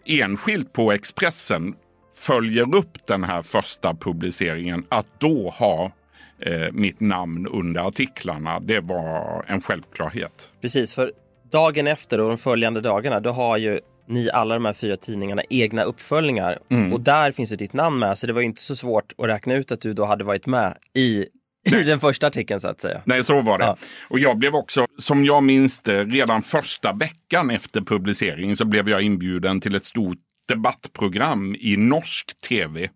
enskilt 0.04 0.72
på 0.72 0.92
Expressen 0.92 1.74
följer 2.16 2.74
upp 2.74 3.06
den 3.06 3.24
här 3.24 3.42
första 3.42 3.94
publiceringen, 3.94 4.84
att 4.88 5.20
då 5.20 5.50
ha 5.50 5.92
eh, 6.38 6.72
mitt 6.72 7.00
namn 7.00 7.46
under 7.46 7.80
artiklarna. 7.80 8.60
Det 8.60 8.80
var 8.80 9.44
en 9.48 9.62
självklarhet. 9.62 10.50
Precis, 10.60 10.94
för 10.94 11.12
dagen 11.50 11.86
efter 11.86 12.20
och 12.20 12.28
de 12.28 12.38
följande 12.38 12.80
dagarna, 12.80 13.20
då 13.20 13.30
har 13.30 13.56
ju 13.56 13.80
ni 14.08 14.30
alla 14.30 14.54
de 14.54 14.64
här 14.64 14.72
fyra 14.72 14.96
tidningarna 14.96 15.42
egna 15.50 15.82
uppföljningar 15.82 16.58
mm. 16.68 16.92
och 16.92 17.00
där 17.00 17.32
finns 17.32 17.52
ju 17.52 17.56
ditt 17.56 17.72
namn 17.72 17.98
med 17.98 18.18
så 18.18 18.26
det 18.26 18.32
var 18.32 18.42
inte 18.42 18.62
så 18.62 18.76
svårt 18.76 19.12
att 19.18 19.28
räkna 19.28 19.54
ut 19.54 19.72
att 19.72 19.80
du 19.80 19.92
då 19.92 20.04
hade 20.04 20.24
varit 20.24 20.46
med 20.46 20.78
i 20.94 21.26
i 21.80 21.82
den 21.82 22.00
första 22.00 22.26
artikeln 22.26 22.60
så 22.60 22.68
att 22.68 22.80
säga. 22.80 23.02
Nej, 23.04 23.24
så 23.24 23.42
var 23.42 23.58
det. 23.58 23.64
Ja. 23.64 23.76
Och 24.08 24.18
jag 24.18 24.38
blev 24.38 24.54
också, 24.54 24.86
som 24.98 25.24
jag 25.24 25.42
minns 25.42 25.80
det, 25.80 26.04
redan 26.04 26.42
första 26.42 26.92
veckan 26.92 27.50
efter 27.50 27.80
publicering 27.80 28.56
så 28.56 28.64
blev 28.64 28.88
jag 28.88 29.02
inbjuden 29.02 29.60
till 29.60 29.74
ett 29.74 29.84
stort 29.84 30.18
debattprogram 30.48 31.56
i 31.58 31.76
norsk 31.76 32.40
tv 32.48 32.88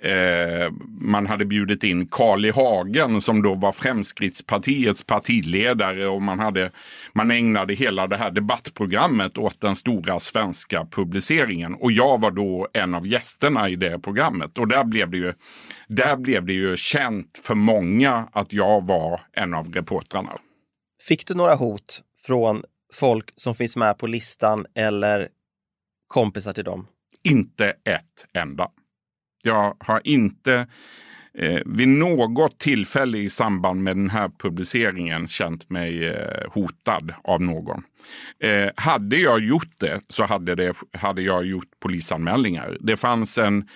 Eh, 0.00 0.72
man 1.00 1.26
hade 1.26 1.44
bjudit 1.44 1.84
in 1.84 2.06
Carl 2.06 2.50
Hagen 2.50 3.20
som 3.20 3.42
då 3.42 3.54
var 3.54 3.72
Fremskrittspartiets 3.72 5.04
partiledare 5.04 6.08
och 6.08 6.22
man, 6.22 6.38
hade, 6.38 6.70
man 7.12 7.30
ägnade 7.30 7.74
hela 7.74 8.06
det 8.06 8.16
här 8.16 8.30
debattprogrammet 8.30 9.38
åt 9.38 9.60
den 9.60 9.76
stora 9.76 10.20
svenska 10.20 10.86
publiceringen. 10.90 11.74
Och 11.74 11.92
jag 11.92 12.20
var 12.20 12.30
då 12.30 12.68
en 12.72 12.94
av 12.94 13.06
gästerna 13.06 13.68
i 13.68 13.76
det 13.76 13.98
programmet 13.98 14.58
och 14.58 14.68
där 14.68 14.84
blev 14.84 15.10
det 15.10 15.16
ju, 15.16 15.32
där 15.88 16.16
blev 16.16 16.46
det 16.46 16.52
ju 16.52 16.76
känt 16.76 17.40
för 17.44 17.54
många 17.54 18.28
att 18.32 18.52
jag 18.52 18.86
var 18.86 19.20
en 19.32 19.54
av 19.54 19.72
reportrarna. 19.72 20.38
Fick 21.08 21.26
du 21.26 21.34
några 21.34 21.54
hot 21.54 22.02
från 22.26 22.62
folk 22.92 23.32
som 23.36 23.54
finns 23.54 23.76
med 23.76 23.98
på 23.98 24.06
listan 24.06 24.66
eller 24.74 25.28
kompisar 26.06 26.52
till 26.52 26.64
dem? 26.64 26.86
Inte 27.22 27.66
ett 27.84 28.26
enda. 28.32 28.70
Jag 29.46 29.76
har 29.78 30.00
inte 30.04 30.66
eh, 31.38 31.60
vid 31.66 31.88
något 31.88 32.58
tillfälle 32.58 33.18
i 33.18 33.28
samband 33.28 33.82
med 33.82 33.96
den 33.96 34.10
här 34.10 34.30
publiceringen 34.38 35.26
känt 35.26 35.70
mig 35.70 36.08
eh, 36.08 36.50
hotad 36.50 37.14
av 37.24 37.42
någon. 37.42 37.82
Eh, 38.40 38.70
hade 38.76 39.16
jag 39.16 39.40
gjort 39.40 39.80
det 39.80 40.00
så 40.08 40.24
hade, 40.24 40.54
det, 40.54 40.74
hade 40.92 41.22
jag 41.22 41.46
gjort 41.46 41.70
polisanmälningar. 41.80 42.76
Det 42.80 42.96
fanns 42.96 43.38
en, 43.38 43.68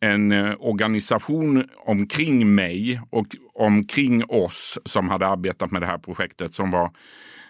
en 0.00 0.32
eh, 0.32 0.54
organisation 0.58 1.68
omkring 1.86 2.54
mig 2.54 3.00
och 3.10 3.26
omkring 3.54 4.24
oss 4.24 4.78
som 4.84 5.08
hade 5.08 5.26
arbetat 5.26 5.70
med 5.70 5.82
det 5.82 5.86
här 5.86 5.98
projektet 5.98 6.54
som 6.54 6.70
var 6.70 6.90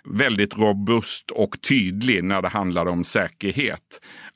väldigt 0.04 0.58
robust 0.58 1.30
och 1.30 1.62
tydlig 1.68 2.24
när 2.24 2.42
det 2.42 2.48
handlade 2.48 2.90
om 2.90 3.04
säkerhet 3.04 4.00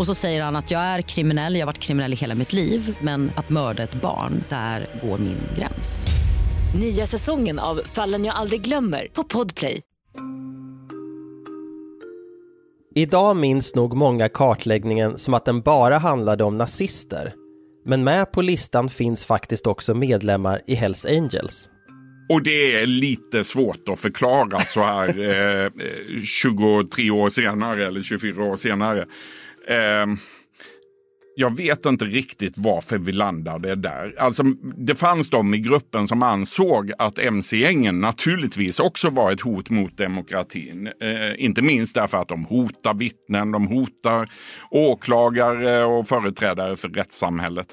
Och 0.00 0.06
så 0.06 0.14
säger 0.14 0.42
han 0.42 0.56
att 0.56 0.70
jag 0.70 0.80
är 0.80 1.02
kriminell, 1.02 1.54
jag 1.54 1.60
har 1.60 1.66
varit 1.66 1.78
kriminell 1.78 2.12
i 2.12 2.16
hela 2.16 2.34
mitt 2.34 2.52
liv 2.52 2.96
men 3.00 3.30
att 3.36 3.50
mörda 3.50 3.82
ett 3.82 3.94
barn, 3.94 4.44
där 4.48 4.86
går 5.02 5.18
min 5.18 5.38
gräns. 5.58 6.06
Nya 6.80 7.06
säsongen 7.06 7.58
av 7.58 7.80
Fallen 7.84 8.24
jag 8.24 8.34
aldrig 8.34 8.60
glömmer 8.60 9.08
på 9.12 9.24
Podplay. 9.24 9.80
Idag 12.94 13.36
minns 13.36 13.74
nog 13.74 13.96
många 13.96 14.28
kartläggningen 14.28 15.18
som 15.18 15.34
att 15.34 15.44
den 15.44 15.60
bara 15.60 15.98
handlade 15.98 16.44
om 16.44 16.56
nazister. 16.56 17.34
Men 17.84 18.04
med 18.04 18.32
på 18.32 18.42
listan 18.42 18.88
finns 18.88 19.24
faktiskt 19.24 19.66
också 19.66 19.94
medlemmar 19.94 20.62
i 20.66 20.74
Hells 20.74 21.06
Angels. 21.06 21.68
Och 22.30 22.42
det 22.42 22.80
är 22.80 22.86
lite 22.86 23.44
svårt 23.44 23.88
att 23.88 24.00
förklara 24.00 24.58
så 24.58 24.82
här 24.82 25.08
eh, 25.64 25.70
23 26.22 27.10
år 27.10 27.28
senare 27.28 27.86
eller 27.86 28.02
24 28.02 28.44
år 28.44 28.56
senare. 28.56 29.06
Eh, 29.68 30.06
jag 31.34 31.56
vet 31.56 31.86
inte 31.86 32.04
riktigt 32.04 32.54
varför 32.56 32.98
vi 32.98 33.12
landade 33.12 33.74
där. 33.74 34.14
Alltså, 34.18 34.42
det 34.76 34.94
fanns 34.94 35.30
de 35.30 35.54
i 35.54 35.58
gruppen 35.58 36.08
som 36.08 36.22
ansåg 36.22 36.92
att 36.98 37.18
mc-gängen 37.18 38.00
naturligtvis 38.00 38.80
också 38.80 39.10
var 39.10 39.32
ett 39.32 39.40
hot 39.40 39.70
mot 39.70 39.96
demokratin. 39.96 40.86
Eh, 40.86 41.44
inte 41.44 41.62
minst 41.62 41.94
därför 41.94 42.18
att 42.18 42.28
de 42.28 42.44
hotar 42.44 42.94
vittnen, 42.94 43.52
de 43.52 43.66
hotar 43.66 44.28
åklagare 44.70 45.84
och 45.84 46.08
företrädare 46.08 46.76
för 46.76 46.88
rättssamhället. 46.88 47.72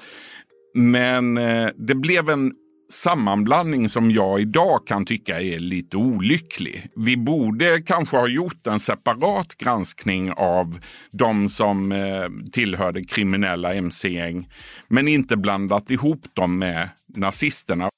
Men 0.74 1.38
eh, 1.38 1.68
det 1.76 1.94
blev 1.94 2.30
en 2.30 2.52
sammanblandning 2.92 3.88
som 3.88 4.10
jag 4.10 4.40
idag 4.40 4.86
kan 4.86 5.04
tycka 5.04 5.40
är 5.40 5.58
lite 5.58 5.96
olycklig. 5.96 6.90
Vi 6.96 7.16
borde 7.16 7.80
kanske 7.80 8.16
ha 8.16 8.28
gjort 8.28 8.66
en 8.66 8.80
separat 8.80 9.54
granskning 9.54 10.32
av 10.32 10.78
de 11.10 11.48
som 11.48 11.92
eh, 11.92 12.50
tillhörde 12.52 13.04
kriminella 13.04 13.74
mc-gäng 13.74 14.48
men 14.88 15.08
inte 15.08 15.36
blandat 15.36 15.90
ihop 15.90 16.22
dem 16.34 16.58
med 16.58 16.88
nazisterna. 17.14 17.90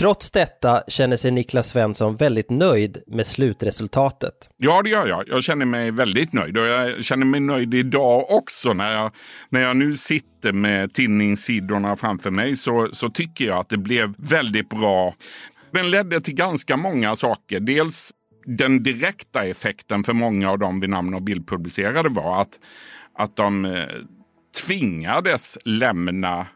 Trots 0.00 0.30
detta 0.30 0.82
känner 0.88 1.16
sig 1.16 1.30
Niklas 1.30 1.68
Svensson 1.68 2.16
väldigt 2.16 2.50
nöjd 2.50 3.02
med 3.06 3.26
slutresultatet. 3.26 4.50
Ja, 4.56 4.82
det 4.82 4.90
gör 4.90 5.06
jag. 5.06 5.28
Jag 5.28 5.42
känner 5.42 5.66
mig 5.66 5.90
väldigt 5.90 6.32
nöjd 6.32 6.58
och 6.58 6.66
jag 6.66 7.04
känner 7.04 7.26
mig 7.26 7.40
nöjd 7.40 7.74
idag 7.74 8.30
också 8.30 8.72
när 8.72 8.92
jag, 8.92 9.14
när 9.48 9.60
jag 9.60 9.76
nu 9.76 9.96
sitter 9.96 10.52
med 10.52 10.94
tidningssidorna 10.94 11.96
framför 11.96 12.30
mig 12.30 12.56
så, 12.56 12.88
så 12.92 13.10
tycker 13.10 13.44
jag 13.44 13.58
att 13.58 13.68
det 13.68 13.78
blev 13.78 14.14
väldigt 14.18 14.68
bra. 14.68 15.14
Den 15.70 15.90
ledde 15.90 16.20
till 16.20 16.34
ganska 16.34 16.76
många 16.76 17.16
saker. 17.16 17.60
Dels 17.60 18.10
den 18.44 18.82
direkta 18.82 19.44
effekten 19.44 20.04
för 20.04 20.12
många 20.12 20.50
av 20.50 20.58
dem 20.58 20.80
vi 20.80 20.86
namn 20.88 21.14
och 21.14 21.22
bildpublicerade 21.22 22.08
var 22.08 22.42
att, 22.42 22.60
att 23.18 23.36
de 23.36 23.64
eh, 23.64 23.84
tvingades 24.66 25.58
lämna 25.64 26.46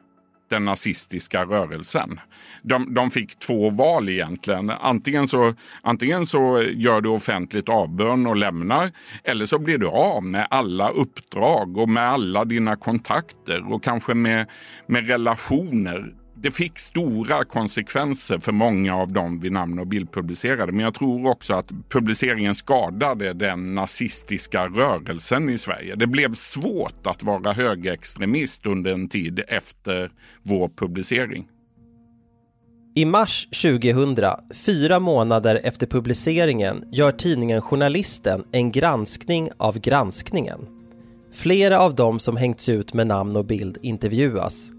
den 0.54 0.64
nazistiska 0.64 1.44
rörelsen. 1.44 2.20
De, 2.62 2.94
de 2.94 3.10
fick 3.10 3.38
två 3.38 3.70
val 3.70 4.08
egentligen. 4.08 4.70
Antingen 4.70 5.28
så, 5.28 5.54
antingen 5.82 6.26
så 6.26 6.62
gör 6.62 7.00
du 7.00 7.08
offentligt 7.08 7.68
avbön 7.68 8.26
och 8.26 8.36
lämnar 8.36 8.90
eller 9.24 9.46
så 9.46 9.58
blir 9.58 9.78
du 9.78 9.86
av 9.86 10.24
med 10.24 10.46
alla 10.50 10.88
uppdrag 10.88 11.78
och 11.78 11.88
med 11.88 12.08
alla 12.08 12.44
dina 12.44 12.76
kontakter 12.76 13.72
och 13.72 13.84
kanske 13.84 14.14
med, 14.14 14.46
med 14.86 15.08
relationer 15.08 16.14
det 16.44 16.50
fick 16.50 16.78
stora 16.78 17.44
konsekvenser 17.44 18.38
för 18.38 18.52
många 18.52 18.96
av 18.96 19.12
dem 19.12 19.40
vi 19.40 19.50
namn 19.50 19.78
och 19.78 19.87
bild 19.87 20.12
publicerade 20.12 20.72
Men 20.72 20.80
jag 20.80 20.94
tror 20.94 21.30
också 21.30 21.54
att 21.54 21.72
publiceringen 21.88 22.54
skadade 22.54 23.33
den 23.33 23.74
nazistiska 23.74 24.66
rörelsen 24.66 25.48
i 25.48 25.59
Sverige. 25.59 25.94
Det 25.94 26.07
blev 26.07 26.35
svårt 26.35 27.07
att 27.07 27.22
vara 27.22 27.52
högerextremist 27.52 28.66
under 28.66 28.92
en 28.92 29.09
tid 29.09 29.40
efter 29.48 30.12
vår 30.42 30.68
publicering. 30.68 31.48
I 32.94 33.04
mars 33.04 33.48
2000, 33.62 34.16
fyra 34.54 35.00
månader 35.00 35.61
efter 35.64 35.87
publiceringen, 35.87 36.85
gör 36.92 37.12
tidningen 37.12 37.62
Journalisten 37.62 38.44
en 38.52 38.72
granskning 38.72 39.50
av 39.57 39.78
granskningen. 39.78 40.66
Flera 41.33 41.80
av 41.80 41.94
dem 41.94 42.18
som 42.20 42.37
hängts 42.37 42.68
ut 42.68 42.94
med 42.94 43.07
namn 43.07 43.37
och 43.37 43.44
bild 43.44 43.78
intervjuas 43.83 44.73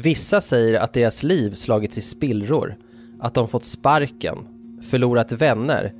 Vissa 0.00 0.40
säger 0.40 0.80
att 0.80 0.92
deras 0.92 1.22
liv 1.22 1.54
slagits 1.54 1.98
i 1.98 2.00
spillror, 2.00 2.76
att 3.20 3.34
de 3.34 3.48
fått 3.48 3.64
sparken, 3.64 4.38
förlorat 4.82 5.32
vänner 5.32 5.94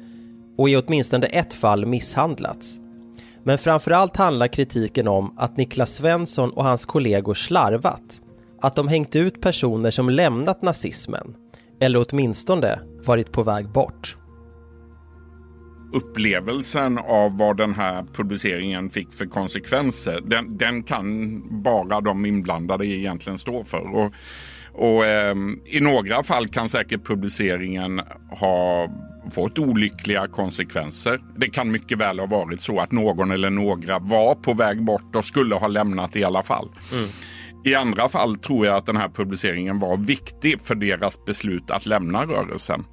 och 0.57 0.69
i 0.69 0.77
åtminstone 0.77 1.27
ett 1.27 1.55
fall 1.55 1.87
misshandlats. 1.87 2.81
Men 3.43 3.59
framförallt 3.59 4.17
handlar 4.17 4.47
kritiken 4.47 5.09
om 5.09 5.35
att 5.39 5.57
Niklas 5.57 5.95
Svensson 5.95 6.51
och 6.51 6.65
hans 6.65 6.87
kollegor 6.87 7.35
slarvat. 7.35 8.21
Att 8.61 8.77
de 8.77 8.89
hängt 8.89 9.17
ut 9.17 9.41
personer 9.41 9.91
som 9.91 10.11
lämnat 10.11 10.63
nazismen, 10.63 11.35
eller 11.81 12.05
åtminstone 12.09 12.81
varit 13.05 13.33
på 13.33 13.43
väg 13.43 13.69
bort 13.69 14.17
upplevelsen 15.93 16.99
av 16.99 17.39
vad 17.39 17.57
den 17.57 17.75
här 17.75 18.05
publiceringen 18.13 18.91
fick 18.91 19.13
för 19.13 19.27
konsekvenser, 19.27 20.21
den, 20.21 20.57
den 20.57 20.83
kan 20.83 21.43
bara 21.63 22.01
de 22.01 22.27
inblandade 22.27 22.87
egentligen 22.87 23.39
stå 23.39 23.65
för. 23.65 23.95
Och, 23.97 24.13
och 24.73 25.07
eh, 25.07 25.37
I 25.65 25.81
några 25.81 26.23
fall 26.23 26.49
kan 26.49 26.69
säkert 26.69 27.05
publiceringen 27.05 28.01
ha 28.31 28.89
fått 29.35 29.59
olyckliga 29.59 30.29
konsekvenser. 30.29 31.21
Det 31.37 31.49
kan 31.49 31.71
mycket 31.71 31.99
väl 31.99 32.19
ha 32.19 32.27
varit 32.27 32.61
så 32.61 32.81
att 32.81 32.93
någon 32.93 33.31
eller 33.31 33.51
några 33.51 33.99
var 33.99 34.35
på 34.35 34.55
väg 34.55 34.85
bort 34.85 35.17
och 35.17 35.25
skulle 35.25 35.55
ha 35.55 35.69
lämnat 35.69 36.17
i 36.17 36.25
alla 36.25 36.43
fall. 36.43 36.71
Mm. 36.93 37.09
I 37.65 37.75
andra 37.75 38.09
fall 38.09 38.37
tror 38.37 38.67
jag 38.67 38.77
att 38.77 38.87
den 38.87 38.97
här 38.97 39.09
publiceringen 39.09 39.79
var 39.79 39.97
viktig 39.97 40.61
för 40.61 40.75
deras 40.75 41.25
beslut 41.25 41.71
att 41.71 41.87
lämna 41.87 42.25
rörelsen. 42.25 42.85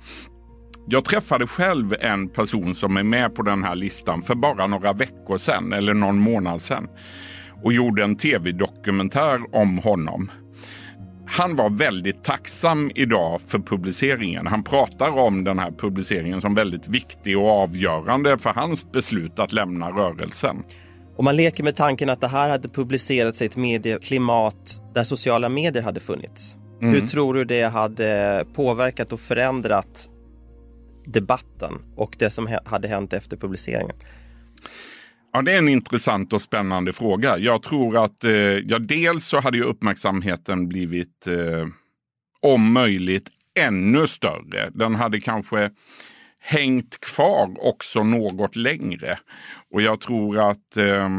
Jag 0.87 1.05
träffade 1.05 1.47
själv 1.47 1.95
en 1.99 2.29
person 2.29 2.75
som 2.75 2.97
är 2.97 3.03
med 3.03 3.35
på 3.35 3.41
den 3.41 3.63
här 3.63 3.75
listan 3.75 4.21
för 4.21 4.35
bara 4.35 4.67
några 4.67 4.93
veckor 4.93 5.37
sedan 5.37 5.73
eller 5.73 5.93
någon 5.93 6.19
månad 6.19 6.61
sedan 6.61 6.87
och 7.63 7.73
gjorde 7.73 8.03
en 8.03 8.15
tv-dokumentär 8.15 9.55
om 9.55 9.77
honom. 9.77 10.31
Han 11.27 11.55
var 11.55 11.69
väldigt 11.69 12.23
tacksam 12.23 12.91
idag 12.95 13.41
för 13.41 13.59
publiceringen. 13.59 14.47
Han 14.47 14.63
pratar 14.63 15.17
om 15.17 15.43
den 15.43 15.59
här 15.59 15.71
publiceringen 15.71 16.41
som 16.41 16.55
väldigt 16.55 16.87
viktig 16.87 17.37
och 17.37 17.49
avgörande 17.49 18.37
för 18.37 18.49
hans 18.49 18.91
beslut 18.91 19.39
att 19.39 19.53
lämna 19.53 19.89
rörelsen. 19.89 20.63
Om 21.17 21.25
man 21.25 21.35
leker 21.35 21.63
med 21.63 21.75
tanken 21.75 22.09
att 22.09 22.21
det 22.21 22.27
här 22.27 22.49
hade 22.49 22.69
publicerats 22.69 23.41
i 23.41 23.45
ett 23.45 23.57
medieklimat 23.57 24.81
där 24.93 25.03
sociala 25.03 25.49
medier 25.49 25.83
hade 25.83 25.99
funnits. 25.99 26.57
Mm. 26.81 26.93
Hur 26.93 27.07
tror 27.07 27.33
du 27.33 27.45
det 27.45 27.63
hade 27.63 28.45
påverkat 28.53 29.13
och 29.13 29.19
förändrat 29.19 30.09
debatten 31.05 31.73
och 31.95 32.15
det 32.19 32.29
som 32.29 32.57
hade 32.65 32.87
hänt 32.87 33.13
efter 33.13 33.37
publiceringen? 33.37 33.95
Ja, 35.33 35.41
det 35.41 35.53
är 35.53 35.57
en 35.57 35.69
intressant 35.69 36.33
och 36.33 36.41
spännande 36.41 36.93
fråga. 36.93 37.37
Jag 37.37 37.63
tror 37.63 37.97
att, 38.03 38.23
eh, 38.23 38.31
ja, 38.31 38.79
dels 38.79 39.25
så 39.25 39.39
hade 39.39 39.57
ju 39.57 39.63
uppmärksamheten 39.63 40.67
blivit 40.67 41.27
eh, 41.27 41.67
om 42.41 42.73
möjligt 42.73 43.29
ännu 43.59 44.07
större. 44.07 44.69
Den 44.73 44.95
hade 44.95 45.19
kanske 45.19 45.69
hängt 46.39 46.99
kvar 46.99 47.55
också 47.59 48.03
något 48.03 48.55
längre. 48.55 49.19
Och 49.71 49.81
jag 49.81 50.01
tror 50.01 50.49
att 50.49 50.77
eh, 50.77 51.09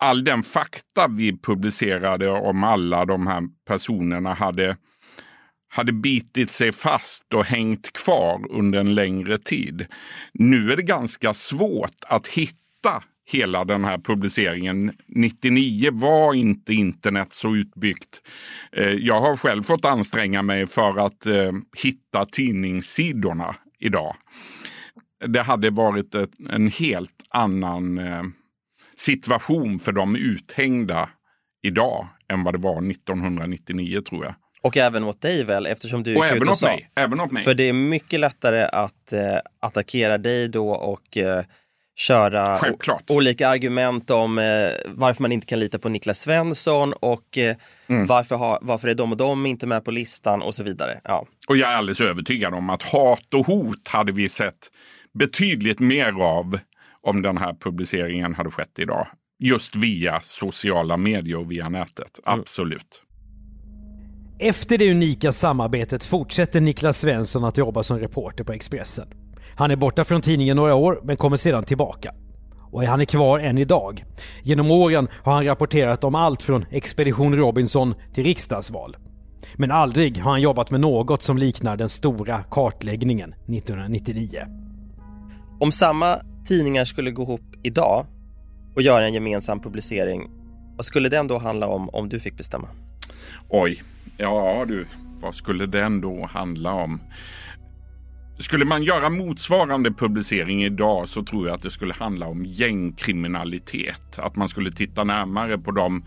all 0.00 0.24
den 0.24 0.42
fakta 0.42 1.08
vi 1.08 1.38
publicerade 1.38 2.30
om 2.30 2.64
alla 2.64 3.04
de 3.04 3.26
här 3.26 3.42
personerna 3.66 4.34
hade, 4.34 4.76
hade 5.68 5.92
bitit 5.92 6.50
sig 6.50 6.72
fast 6.72 7.34
och 7.34 7.44
hängt 7.44 7.92
kvar 7.92 8.46
under 8.50 8.78
en 8.78 8.94
längre 8.94 9.38
tid. 9.38 9.86
Nu 10.32 10.72
är 10.72 10.76
det 10.76 10.82
ganska 10.82 11.34
svårt 11.34 12.04
att 12.08 12.26
hitta 12.26 13.02
hela 13.26 13.64
den 13.64 13.84
här 13.84 13.98
publiceringen. 13.98 14.92
99 15.06 15.90
var 15.92 16.34
inte 16.34 16.74
internet 16.74 17.32
så 17.32 17.56
utbyggt. 17.56 18.22
Eh, 18.72 18.90
jag 18.90 19.20
har 19.20 19.36
själv 19.36 19.62
fått 19.62 19.84
anstränga 19.84 20.42
mig 20.42 20.66
för 20.66 21.06
att 21.06 21.26
eh, 21.26 21.52
hitta 21.76 22.26
tidningssidorna 22.26 23.56
idag. 23.78 24.16
Det 25.26 25.42
hade 25.42 25.70
varit 25.70 26.14
en 26.50 26.68
helt 26.68 27.22
annan 27.28 27.98
eh, 27.98 28.22
situation 28.96 29.78
för 29.78 29.92
de 29.92 30.16
uthängda 30.16 31.08
idag 31.62 32.08
än 32.28 32.44
vad 32.44 32.54
det 32.54 32.58
var 32.58 32.90
1999 32.90 34.00
tror 34.00 34.24
jag. 34.24 34.34
Och 34.66 34.76
även 34.76 35.04
åt 35.04 35.20
dig 35.20 35.44
väl 35.44 35.66
eftersom 35.66 36.02
du 36.02 36.16
och 36.16 36.26
även 36.26 36.48
åt, 36.48 36.62
mig. 36.62 36.90
även 36.94 37.20
åt 37.20 37.30
mig. 37.30 37.42
För 37.42 37.54
det 37.54 37.62
är 37.62 37.72
mycket 37.72 38.20
lättare 38.20 38.62
att 38.62 39.12
eh, 39.12 39.38
attackera 39.60 40.18
dig 40.18 40.48
då 40.48 40.70
och 40.70 41.16
eh, 41.16 41.44
köra 41.96 42.60
olika 43.08 43.48
argument 43.48 44.10
om 44.10 44.38
eh, 44.38 44.70
varför 44.86 45.22
man 45.22 45.32
inte 45.32 45.46
kan 45.46 45.60
lita 45.60 45.78
på 45.78 45.88
Niklas 45.88 46.20
Svensson 46.20 46.92
och 46.92 47.38
eh, 47.38 47.56
mm. 47.86 48.06
varför, 48.06 48.36
ha, 48.36 48.58
varför 48.62 48.88
är 48.88 48.94
de 48.94 49.12
och 49.12 49.16
de 49.16 49.46
inte 49.46 49.66
med 49.66 49.84
på 49.84 49.90
listan 49.90 50.42
och 50.42 50.54
så 50.54 50.62
vidare. 50.62 51.00
Ja. 51.04 51.26
Och 51.48 51.56
jag 51.56 51.72
är 51.72 51.76
alldeles 51.76 52.00
övertygad 52.00 52.54
om 52.54 52.70
att 52.70 52.82
hat 52.82 53.34
och 53.34 53.46
hot 53.46 53.88
hade 53.88 54.12
vi 54.12 54.28
sett 54.28 54.70
betydligt 55.14 55.80
mer 55.80 56.22
av 56.22 56.58
om 57.00 57.22
den 57.22 57.38
här 57.38 57.54
publiceringen 57.60 58.34
hade 58.34 58.50
skett 58.50 58.78
idag. 58.78 59.06
Just 59.38 59.76
via 59.76 60.20
sociala 60.20 60.96
medier 60.96 61.36
och 61.36 61.50
via 61.50 61.68
nätet. 61.68 62.20
Mm. 62.26 62.42
Efter 64.38 64.78
det 64.78 64.90
unika 64.90 65.32
samarbetet 65.32 66.04
fortsätter 66.04 66.60
Niklas 66.60 66.98
Svensson 66.98 67.44
att 67.44 67.58
jobba 67.58 67.82
som 67.82 67.98
reporter 67.98 68.44
på 68.44 68.52
Expressen. 68.52 69.08
Han 69.54 69.70
är 69.70 69.76
borta 69.76 70.04
från 70.04 70.20
tidningen 70.20 70.56
några 70.56 70.74
år 70.74 71.00
men 71.02 71.16
kommer 71.16 71.36
sedan 71.36 71.64
tillbaka. 71.64 72.14
Och 72.72 72.82
han 72.82 73.00
är 73.00 73.04
kvar 73.04 73.38
än 73.38 73.58
idag. 73.58 74.04
Genom 74.42 74.70
åren 74.70 75.08
har 75.24 75.32
han 75.32 75.44
rapporterat 75.44 76.04
om 76.04 76.14
allt 76.14 76.42
från 76.42 76.64
Expedition 76.70 77.36
Robinson 77.36 77.94
till 78.14 78.24
riksdagsval. 78.24 78.96
Men 79.54 79.70
aldrig 79.70 80.18
har 80.18 80.30
han 80.30 80.40
jobbat 80.40 80.70
med 80.70 80.80
något 80.80 81.22
som 81.22 81.38
liknar 81.38 81.76
den 81.76 81.88
stora 81.88 82.42
kartläggningen 82.42 83.32
1999. 83.32 84.42
Om 85.60 85.72
samma 85.72 86.18
tidningar 86.46 86.84
skulle 86.84 87.10
gå 87.10 87.22
ihop 87.22 87.54
idag 87.62 88.06
och 88.74 88.82
göra 88.82 89.06
en 89.06 89.14
gemensam 89.14 89.60
publicering, 89.60 90.30
vad 90.76 90.84
skulle 90.84 91.08
den 91.08 91.26
då 91.26 91.38
handla 91.38 91.66
om 91.66 91.88
om 91.88 92.08
du 92.08 92.20
fick 92.20 92.36
bestämma? 92.36 92.68
Oj, 93.48 93.82
ja 94.16 94.64
du, 94.68 94.86
vad 95.20 95.34
skulle 95.34 95.66
den 95.66 96.00
då 96.00 96.26
handla 96.26 96.72
om? 96.72 97.00
Skulle 98.38 98.64
man 98.64 98.82
göra 98.82 99.10
motsvarande 99.10 99.90
publicering 99.90 100.64
idag 100.64 101.08
så 101.08 101.22
tror 101.24 101.46
jag 101.46 101.54
att 101.54 101.62
det 101.62 101.70
skulle 101.70 101.94
handla 101.94 102.26
om 102.26 102.44
gängkriminalitet. 102.44 104.18
Att 104.18 104.36
man 104.36 104.48
skulle 104.48 104.72
titta 104.72 105.04
närmare 105.04 105.58
på 105.58 105.70
de 105.70 106.04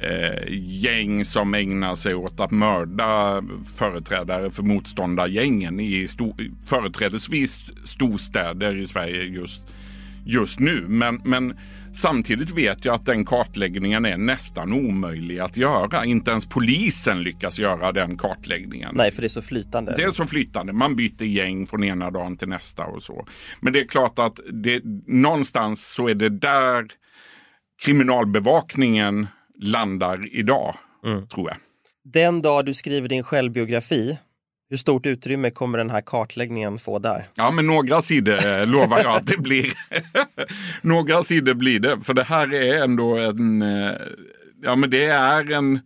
eh, 0.00 0.44
gäng 0.58 1.24
som 1.24 1.54
ägnar 1.54 1.94
sig 1.94 2.14
åt 2.14 2.40
att 2.40 2.50
mörda 2.50 3.42
företrädare 3.76 4.50
för 4.50 4.62
motståndargängen 4.62 5.80
i 5.80 6.06
sto 6.06 6.36
företrädesvis 6.66 7.64
storstäder 7.84 8.76
i 8.76 8.86
Sverige 8.86 9.22
just 9.22 9.68
just 10.24 10.60
nu. 10.60 10.84
Men, 10.88 11.20
men 11.24 11.58
samtidigt 11.92 12.50
vet 12.50 12.84
jag 12.84 12.94
att 12.94 13.06
den 13.06 13.24
kartläggningen 13.24 14.04
är 14.04 14.16
nästan 14.16 14.72
omöjlig 14.72 15.38
att 15.38 15.56
göra. 15.56 16.04
Inte 16.04 16.30
ens 16.30 16.46
polisen 16.46 17.22
lyckas 17.22 17.58
göra 17.58 17.92
den 17.92 18.16
kartläggningen. 18.16 18.90
Nej, 18.94 19.10
för 19.10 19.22
det 19.22 19.26
är 19.26 19.28
så 19.28 19.42
flytande. 19.42 19.94
Det 19.96 20.02
är 20.02 20.10
så 20.10 20.26
flytande. 20.26 20.72
Man 20.72 20.96
byter 20.96 21.22
gäng 21.22 21.66
från 21.66 21.84
ena 21.84 22.10
dagen 22.10 22.36
till 22.36 22.48
nästa 22.48 22.84
och 22.84 23.02
så. 23.02 23.26
Men 23.60 23.72
det 23.72 23.80
är 23.80 23.84
klart 23.84 24.18
att 24.18 24.40
det, 24.52 24.82
någonstans 25.06 25.92
så 25.92 26.08
är 26.08 26.14
det 26.14 26.28
där 26.28 26.86
kriminalbevakningen 27.84 29.26
landar 29.62 30.34
idag, 30.36 30.76
mm. 31.04 31.28
tror 31.28 31.48
jag. 31.48 31.56
Den 32.04 32.42
dag 32.42 32.66
du 32.66 32.74
skriver 32.74 33.08
din 33.08 33.22
självbiografi, 33.22 34.18
hur 34.70 34.76
stort 34.76 35.06
utrymme 35.06 35.50
kommer 35.50 35.78
den 35.78 35.90
här 35.90 36.00
kartläggningen 36.00 36.78
få 36.78 36.98
där? 36.98 37.28
Ja, 37.34 37.50
men 37.50 37.66
några 37.66 38.02
sidor 38.02 38.46
eh, 38.46 38.66
lovar 38.66 38.98
jag 38.98 39.16
att 39.16 39.26
det 39.26 39.36
blir. 39.36 39.72
några 40.82 41.22
sidor 41.22 41.54
blir 41.54 41.80
det, 41.80 42.00
för 42.04 42.14
det 42.14 42.24
här 42.24 42.54
är 42.54 42.84
ändå 42.84 43.16
en... 43.16 43.62
Eh, 43.62 43.92
ja, 44.62 44.76
men 44.76 44.90
det 44.90 45.04
är 45.04 45.52
en, 45.52 45.80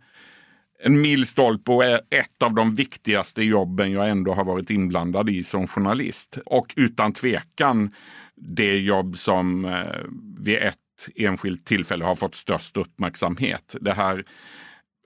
en 0.83 1.01
milstolpe 1.01 1.73
och 1.73 1.85
ett 1.85 2.43
av 2.43 2.55
de 2.55 2.75
viktigaste 2.75 3.43
jobben 3.43 3.93
jag 3.93 4.09
ändå 4.09 4.35
har 4.35 4.45
varit 4.45 4.71
inblandad 4.71 5.31
i 5.31 5.43
som 5.43 5.69
journalist. 5.69 6.39
Och 6.47 6.75
utan 6.77 7.13
tvekan 7.13 7.91
det 8.37 8.79
jobb 8.79 9.17
som 9.17 9.65
eh, 9.65 10.01
vid 10.39 10.57
ett 10.57 10.77
enskilt 11.17 11.67
tillfälle 11.67 12.05
har 12.05 12.15
fått 12.15 12.35
störst 12.35 12.77
uppmärksamhet. 12.77 13.77
Det 13.81 13.93
här 13.93 14.25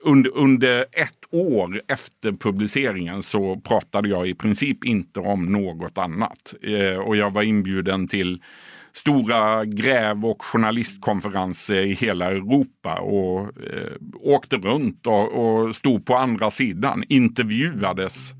under, 0.03 0.37
under 0.37 0.81
ett 0.81 1.25
år 1.31 1.81
efter 1.87 2.31
publiceringen 2.31 3.23
så 3.23 3.55
pratade 3.55 4.09
jag 4.09 4.27
i 4.27 4.33
princip 4.33 4.85
inte 4.85 5.19
om 5.19 5.45
något 5.45 5.97
annat. 5.97 6.53
Eh, 6.61 6.99
och 6.99 7.17
jag 7.17 7.33
var 7.33 7.43
inbjuden 7.43 8.07
till 8.07 8.41
stora 8.93 9.65
gräv 9.65 10.25
och 10.25 10.45
journalistkonferenser 10.45 11.81
i 11.81 11.93
hela 11.93 12.25
Europa 12.25 12.99
och 12.99 13.39
eh, 13.39 13.93
åkte 14.19 14.57
runt 14.57 15.07
och, 15.07 15.33
och 15.33 15.75
stod 15.75 16.05
på 16.05 16.15
andra 16.15 16.51
sidan, 16.51 17.03
intervjuades 17.09 18.31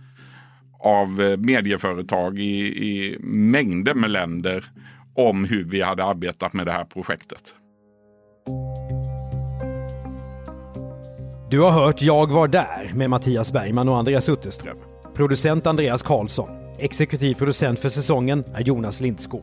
av 0.80 1.22
eh, 1.22 1.38
medieföretag 1.38 2.40
i, 2.40 2.68
i 2.68 3.18
mängder 3.24 3.94
med 3.94 4.12
länder 4.12 4.66
om 5.16 5.46
hur 5.46 5.64
vi 5.64 5.82
hade 5.82 6.04
arbetat 6.04 6.54
med 6.54 6.66
det 6.66 6.72
här 6.72 6.86
projektet. 6.86 7.44
Du 11.50 11.60
har 11.60 11.72
hört 11.72 12.02
Jag 12.02 12.32
var 12.32 12.48
där 12.48 12.92
med 12.96 13.10
Mattias 13.10 13.52
Bergman 13.54 13.90
och 13.90 13.98
Andreas 13.98 14.30
Utterström. 14.30 14.78
Producent 15.16 15.68
Andreas 15.68 16.04
Karlsson. 16.04 16.50
Exekutiv 16.78 17.34
producent 17.34 17.80
för 17.80 17.90
säsongen 17.90 18.44
är 18.54 18.62
Jonas 18.62 19.02
Lindskov. 19.02 19.42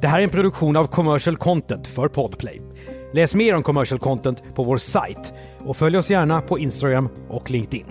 Det 0.00 0.06
här 0.06 0.18
är 0.18 0.24
en 0.24 0.30
produktion 0.30 0.76
av 0.76 0.86
Commercial 0.86 1.36
Content 1.36 1.86
för 1.86 2.08
Podplay. 2.08 2.60
Läs 3.12 3.34
mer 3.34 3.54
om 3.54 3.62
Commercial 3.62 4.00
Content 4.00 4.42
på 4.54 4.64
vår 4.64 4.76
sajt 4.76 5.32
och 5.66 5.76
följ 5.76 5.98
oss 5.98 6.10
gärna 6.10 6.40
på 6.40 6.58
Instagram 6.58 7.08
och 7.28 7.50
LinkedIn. 7.50 7.86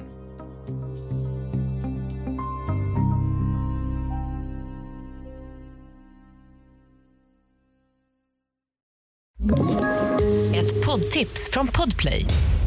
Ett 10.56 10.86
poddtips 10.86 11.50
från 11.52 11.68
Podplay. 11.68 12.28